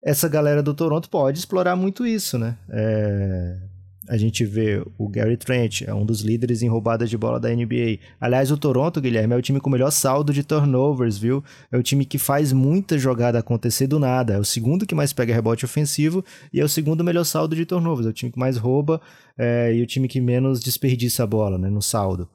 [0.04, 2.56] essa galera do Toronto pode explorar muito isso, né?
[2.70, 3.65] É,
[4.08, 7.48] A gente vê o Gary Trent, é um dos líderes em roubada de bola da
[7.48, 7.98] NBA.
[8.20, 11.42] Aliás, o Toronto, Guilherme, é o time com o melhor saldo de turnovers, viu?
[11.70, 14.34] É o time que faz muita jogada acontecer do nada.
[14.34, 17.66] É o segundo que mais pega rebote ofensivo e é o segundo melhor saldo de
[17.66, 18.06] turnovers.
[18.06, 19.00] É o time que mais rouba
[19.36, 21.68] é, e o time que menos desperdiça a bola, né?
[21.68, 22.28] No saldo.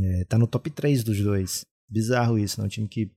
[0.00, 1.64] É, tá no top 3 dos dois.
[1.88, 2.66] Bizarro isso, né?
[2.66, 3.10] Um time que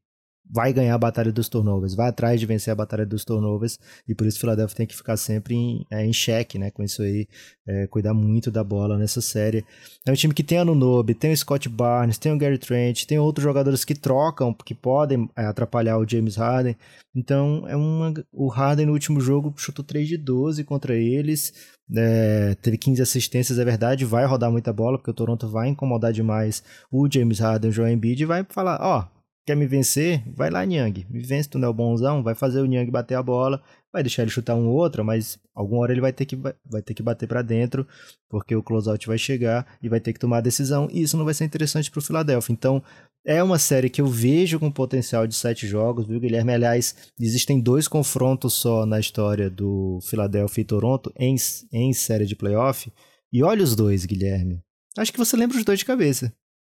[0.50, 4.14] vai ganhar a batalha dos turnovers, vai atrás de vencer a batalha dos turnovers, e
[4.14, 7.02] por isso o Philadelphia tem que ficar sempre em, é, em xeque, né, com isso
[7.02, 7.28] aí,
[7.66, 9.66] é, cuidar muito da bola nessa série.
[10.06, 13.06] É um time que tem a Nunobi, tem o Scott Barnes, tem o Gary Trent,
[13.06, 16.76] tem outros jogadores que trocam, que podem é, atrapalhar o James Harden,
[17.16, 21.54] então é uma, o Harden no último jogo chutou 3 de 12 contra eles,
[21.96, 26.12] é, teve 15 assistências, é verdade, vai rodar muita bola, porque o Toronto vai incomodar
[26.12, 29.08] demais o James Harden, o Joel Embiid, e vai falar, ó,
[29.46, 30.24] quer me vencer?
[30.34, 31.06] Vai lá, Niang.
[31.10, 32.24] Me vence, tu não é o bonzão.
[32.24, 33.62] Vai fazer o Niang bater a bola.
[33.92, 36.82] Vai deixar ele chutar um ou outro, mas alguma hora ele vai ter que, vai
[36.82, 37.88] ter que bater para dentro,
[38.28, 40.88] porque o closeout vai chegar e vai ter que tomar a decisão.
[40.92, 42.52] E isso não vai ser interessante pro Philadelphia.
[42.52, 42.82] Então,
[43.26, 46.54] é uma série que eu vejo com potencial de sete jogos, viu, Guilherme?
[46.54, 51.36] Aliás, existem dois confrontos só na história do Philadelphia e Toronto em,
[51.72, 52.92] em série de playoff.
[53.32, 54.62] E olha os dois, Guilherme.
[54.98, 56.34] Acho que você lembra os dois de cabeça.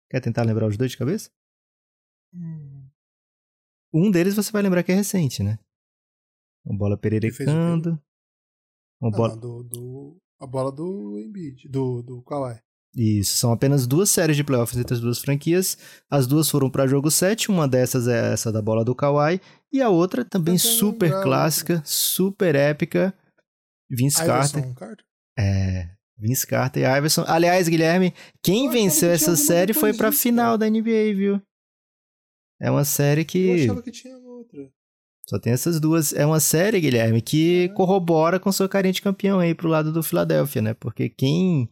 [0.10, 1.30] Quer tentar lembrar os dois de cabeça?
[3.94, 5.58] Um deles você vai lembrar que é recente, né?
[6.66, 8.00] Uma bola pererecando.
[9.02, 9.34] Uma Não, bola...
[9.34, 12.60] não, do, do, a bola do Embiid, do, do Kawhi.
[12.96, 15.78] Isso, são apenas duas séries de playoffs entre as duas franquias.
[16.10, 19.40] As duas foram para jogo 7, uma dessas é essa da bola do Kawhi,
[19.72, 23.14] e a outra também Tentando super lembrar clássica, super épica,
[23.90, 24.60] Vince Carter.
[24.60, 25.06] Iverson Carter?
[25.38, 27.24] É, Vince Carter e Iverson.
[27.28, 28.14] Aliás, Guilherme,
[28.44, 31.42] quem venceu que essa série foi disso, final da NBA, viu?
[32.60, 34.70] É uma série Eu que achava que tinha outra.
[35.28, 36.14] só tem essas duas.
[36.14, 37.68] É uma série, Guilherme, que É.
[37.70, 40.74] corrobora com seu carente campeão aí pro lado do Philadelphia, né?
[40.74, 41.70] Porque quem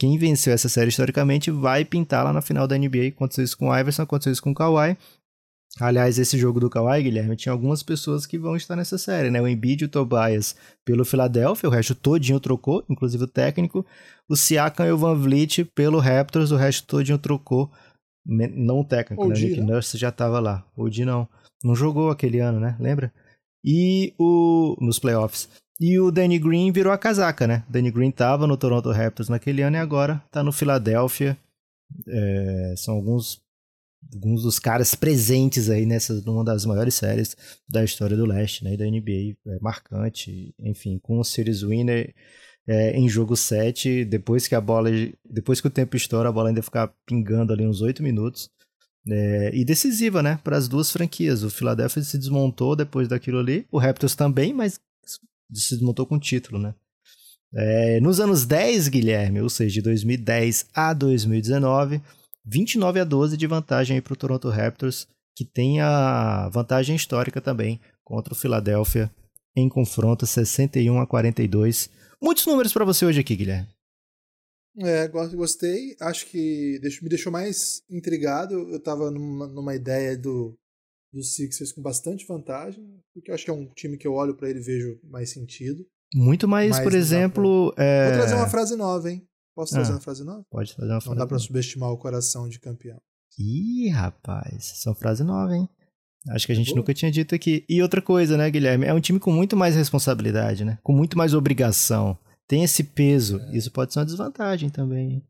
[0.00, 3.08] quem venceu essa série historicamente vai pintar lá na final da NBA.
[3.08, 4.96] Aconteceu isso com o Iverson, aconteceu isso com o Kawhi.
[5.80, 9.40] Aliás, esse jogo do Kawhi, Guilherme, tinha algumas pessoas que vão estar nessa série, né?
[9.40, 13.84] O Embiid e o Tobias pelo Philadelphia, o resto todinho trocou, inclusive o técnico.
[14.28, 17.70] O Siakam e o Van Vliet pelo Raptors, o resto todinho trocou.
[18.28, 19.28] Não o técnico, né?
[19.28, 19.60] O OG, Nick?
[19.62, 20.62] Nurse já tava lá.
[20.76, 21.26] O Di não.
[21.64, 22.76] Não jogou aquele ano, né?
[22.78, 23.12] Lembra?
[23.64, 24.76] E o...
[24.80, 25.48] nos playoffs.
[25.80, 27.64] E o Danny Green virou a casaca, né?
[27.68, 31.38] O Danny Green tava no Toronto Raptors naquele ano e agora tá no Philadelphia.
[32.06, 33.40] É, são alguns,
[34.12, 37.34] alguns dos caras presentes aí nessa numa das maiores séries
[37.66, 38.74] da história do leste, né?
[38.74, 42.14] E da NBA, é marcante, enfim, com o series winner
[42.68, 44.90] é, em jogo 7, depois que a bola,
[45.24, 48.50] depois que o tempo estoura, a bola ainda ficar pingando ali uns 8 minutos.
[49.10, 51.42] É, e decisiva, né, para as duas franquias.
[51.42, 54.78] O Philadelphia se desmontou depois daquilo ali, o Raptors também, mas
[55.50, 56.74] se desmontou com título, né?
[57.54, 62.02] É, nos anos 10, Guilherme, ou seja, de 2010 a 2019,
[62.44, 67.80] 29 a 12 de vantagem para o Toronto Raptors, que tem a vantagem histórica também
[68.04, 69.10] contra o Philadelphia
[69.56, 71.90] em confronto 61 a 42.
[72.22, 73.68] Muitos números para você hoje aqui, Guilherme.
[74.80, 75.96] É, gostei.
[76.00, 78.54] Acho que me deixou mais intrigado.
[78.54, 80.56] Eu tava numa, numa ideia do,
[81.12, 84.36] do Sixers com bastante vantagem, porque eu acho que é um time que eu olho
[84.36, 85.84] para ele e vejo mais sentido.
[86.14, 87.74] Muito mais, Mas por exemplo.
[87.76, 88.08] É...
[88.08, 89.26] Vou trazer uma frase nova, hein?
[89.54, 90.44] Posso trazer ah, uma frase nova?
[90.48, 93.00] Pode trazer uma frase Não dá pra subestimar o coração de campeão.
[93.36, 95.68] Ih, rapaz, essa é uma frase nova, hein?
[96.30, 96.78] Acho que a gente Boa.
[96.78, 97.64] nunca tinha dito aqui.
[97.68, 98.86] E outra coisa, né, Guilherme?
[98.86, 100.78] É um time com muito mais responsabilidade, né?
[100.82, 102.18] Com muito mais obrigação.
[102.46, 103.40] Tem esse peso.
[103.40, 103.56] É.
[103.56, 105.22] Isso pode ser uma desvantagem também.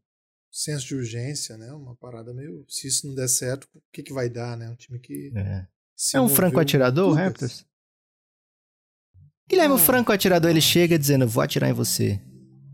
[0.51, 1.73] Senso de urgência, né?
[1.73, 2.65] Uma parada meio.
[2.69, 4.71] Se isso não der certo, o que, que vai dar, né?
[4.71, 5.33] Um time que.
[5.37, 5.67] É,
[6.15, 7.67] é um franco atirador, o Raptors?
[9.49, 12.21] Guilherme, ah, o franco atirador, ele chega dizendo, vou atirar em você.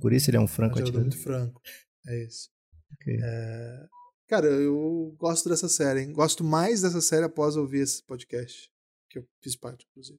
[0.00, 1.02] Por isso ele é um franco atirador.
[1.02, 1.60] muito franco.
[2.06, 2.50] É isso.
[2.94, 3.16] Okay.
[3.22, 3.86] É...
[4.28, 6.12] Cara, eu gosto dessa série, hein?
[6.12, 8.70] Gosto mais dessa série após ouvir esse podcast.
[9.10, 10.18] Que eu fiz parte, inclusive.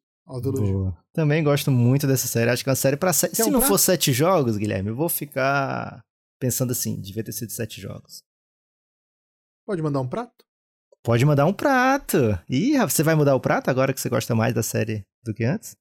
[0.71, 0.97] Boa.
[1.13, 2.49] Também gosto muito dessa série.
[2.49, 3.35] Acho que é uma série pra sete.
[3.35, 3.67] Se não prato?
[3.67, 6.03] for sete jogos, Guilherme, eu vou ficar
[6.39, 8.23] pensando assim: devia ter sido sete jogos.
[9.65, 10.45] Pode mandar um prato?
[11.03, 12.17] Pode mandar um prato.
[12.49, 15.43] Ih, você vai mudar o prato agora que você gosta mais da série do que
[15.43, 15.75] antes?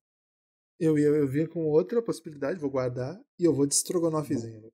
[0.79, 4.71] Eu, eu, eu vinha com outra possibilidade, vou guardar, e eu vou de estrogonofezinho.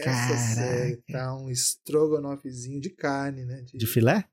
[0.00, 3.62] Essa série tá um estrogonofezinho de carne, né?
[3.62, 4.28] De, de filé?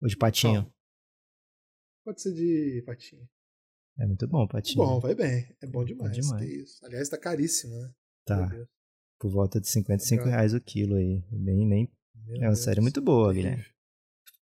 [0.00, 0.62] Ou de patinho?
[0.62, 0.74] Não.
[2.04, 3.28] Pode ser de patinho.
[3.98, 4.84] É muito bom, patinho.
[4.84, 5.46] Bom, vai bem.
[5.60, 6.16] É bom demais.
[6.16, 6.80] Bom demais.
[6.82, 7.90] Aliás, tá caríssimo, né?
[8.26, 8.50] Tá.
[9.20, 11.22] Por volta de 55 reais o quilo aí.
[11.30, 11.92] Nem, nem...
[12.30, 12.58] é uma Deus.
[12.58, 13.64] série muito boa, Guilherme.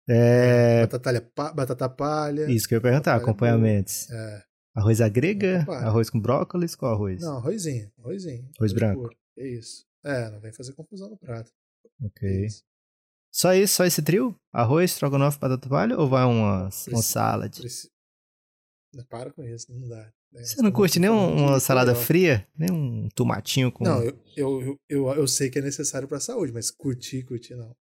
[0.08, 0.86] É...
[0.86, 2.50] Batata, batata palha.
[2.50, 4.10] Isso que eu ia perguntar, acompanhamentos.
[4.10, 4.44] É.
[4.74, 5.66] Arroz à grega?
[5.68, 6.74] Arroz com brócolis?
[6.74, 7.20] Qual arroz?
[7.20, 7.92] Não, arrozinho.
[7.98, 8.48] Arrozinho.
[8.58, 9.02] Arroz branco.
[9.02, 9.16] Puro.
[9.36, 9.89] É isso.
[10.04, 11.50] É, não vem fazer confusão no prato.
[12.02, 12.46] Ok.
[12.46, 12.48] É
[13.32, 14.34] só isso, só esse trio?
[14.52, 16.94] Arroz, estrogonofe, batata palha ou vai uma, Preci...
[16.94, 17.56] um salad?
[17.58, 17.88] Preci...
[19.08, 20.12] Para com isso, não dá.
[20.32, 20.42] Né?
[20.42, 22.46] Você não curte nem uma salada fria?
[22.56, 23.84] Nem um tomatinho com.
[23.84, 27.74] Não, eu, eu, eu, eu sei que é necessário pra saúde, mas curtir, curtir não.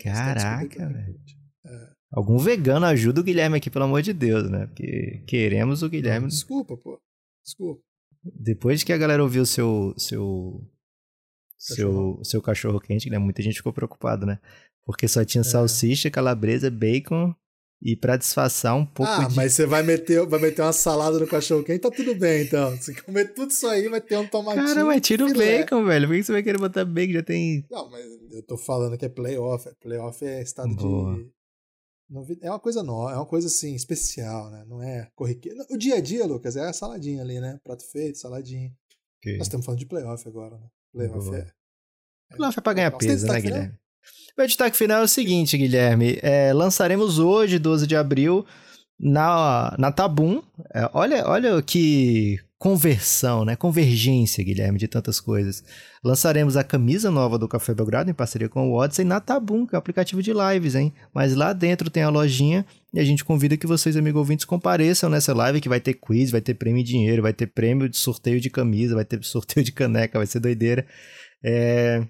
[0.00, 1.20] Caraca, velho.
[1.64, 1.92] É.
[2.12, 4.66] Algum vegano ajuda o Guilherme aqui, pelo amor de Deus, né?
[4.66, 6.22] Porque queremos o Guilherme.
[6.22, 7.00] Não, desculpa, pô.
[7.44, 7.82] Desculpa.
[8.22, 10.64] Depois que a galera ouviu o seu, seu,
[11.62, 13.18] seu, seu cachorro quente, né?
[13.18, 14.38] Muita gente ficou preocupada, né?
[14.84, 15.44] Porque só tinha é.
[15.44, 17.32] salsicha, calabresa, bacon
[17.80, 19.34] e para disfarçar um pouco ah, de...
[19.34, 22.76] mas você vai meter, vai meter uma salada no cachorro quente, tá tudo bem, então.
[22.80, 24.66] Se comer tudo isso aí, vai ter um tomatinho.
[24.66, 26.06] Cara, mas tira o bacon, velho.
[26.06, 27.12] Por que você vai querer botar bacon?
[27.12, 27.64] Já tem...
[27.70, 29.68] Não, mas eu tô falando que é playoff.
[29.80, 31.16] Playoff é estado Boa.
[31.16, 31.32] de...
[32.42, 34.64] É uma coisa nova, é uma coisa assim, especial, né?
[34.68, 35.58] Não é corriqueiro.
[35.70, 37.58] O dia a dia, Lucas, é a saladinha ali, né?
[37.64, 38.70] Prato feito, saladinha.
[39.18, 39.38] Okay.
[39.38, 40.66] Nós estamos falando de playoff agora, né?
[40.94, 41.38] Boa.
[41.38, 41.46] é
[42.38, 43.74] não foi pra ganhar peso, né, Guilherme?
[44.36, 46.18] Meu destaque final é o seguinte, Guilherme.
[46.22, 48.46] É, lançaremos hoje, 12 de abril,
[48.98, 50.42] na, na Tabum.
[50.74, 53.56] É, olha, olha que conversão, né?
[53.56, 55.64] Convergência, Guilherme, de tantas coisas.
[56.04, 59.74] Lançaremos a camisa nova do Café Belgrado em parceria com o Odyssey na Tabum, que
[59.74, 60.94] é o aplicativo de lives, hein?
[61.12, 65.10] Mas lá dentro tem a lojinha e a gente convida que vocês, amigos ouvintes, compareçam
[65.10, 67.96] nessa live que vai ter quiz, vai ter prêmio em dinheiro, vai ter prêmio de
[67.96, 70.86] sorteio de camisa, vai ter sorteio de caneca, vai ser doideira.
[71.44, 72.06] É...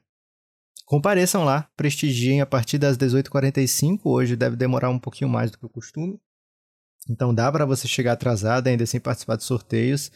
[0.84, 4.00] Compareçam lá, prestigiem a partir das 18h45.
[4.04, 6.20] Hoje deve demorar um pouquinho mais do que o costume.
[7.08, 10.10] Então dá para você chegar atrasado ainda sem participar de sorteios.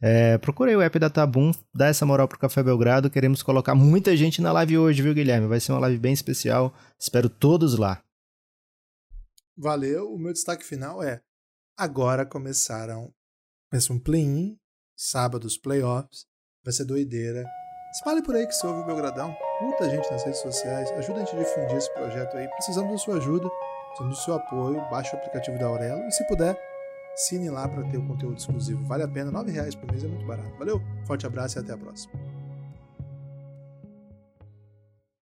[0.00, 3.08] É, procurei o app da Tabum, dá essa moral pro Café Belgrado.
[3.08, 5.46] Queremos colocar muita gente na live hoje, viu, Guilherme?
[5.46, 6.74] Vai ser uma live bem especial.
[7.00, 8.02] Espero todos lá.
[9.56, 10.12] Valeu.
[10.12, 11.20] O meu destaque final é:
[11.78, 13.12] agora começaram.
[13.70, 14.58] Começa um play-in,
[14.96, 16.26] sábados, playoffs.
[16.64, 17.44] Vai ser doideira.
[17.92, 21.20] Espalhe por aí que você ouve o Belgradão, curta a gente nas redes sociais, ajuda
[21.20, 22.48] a gente a difundir esse projeto aí.
[22.48, 23.50] Precisamos da sua ajuda,
[23.92, 24.80] precisamos do seu apoio.
[24.90, 26.58] Baixe o aplicativo da Aurelo e, se puder,
[27.12, 28.84] assine lá para ter o conteúdo exclusivo.
[28.84, 30.52] Vale a pena, R$ reais por mês é muito barato.
[30.58, 32.12] Valeu, forte abraço e até a próxima.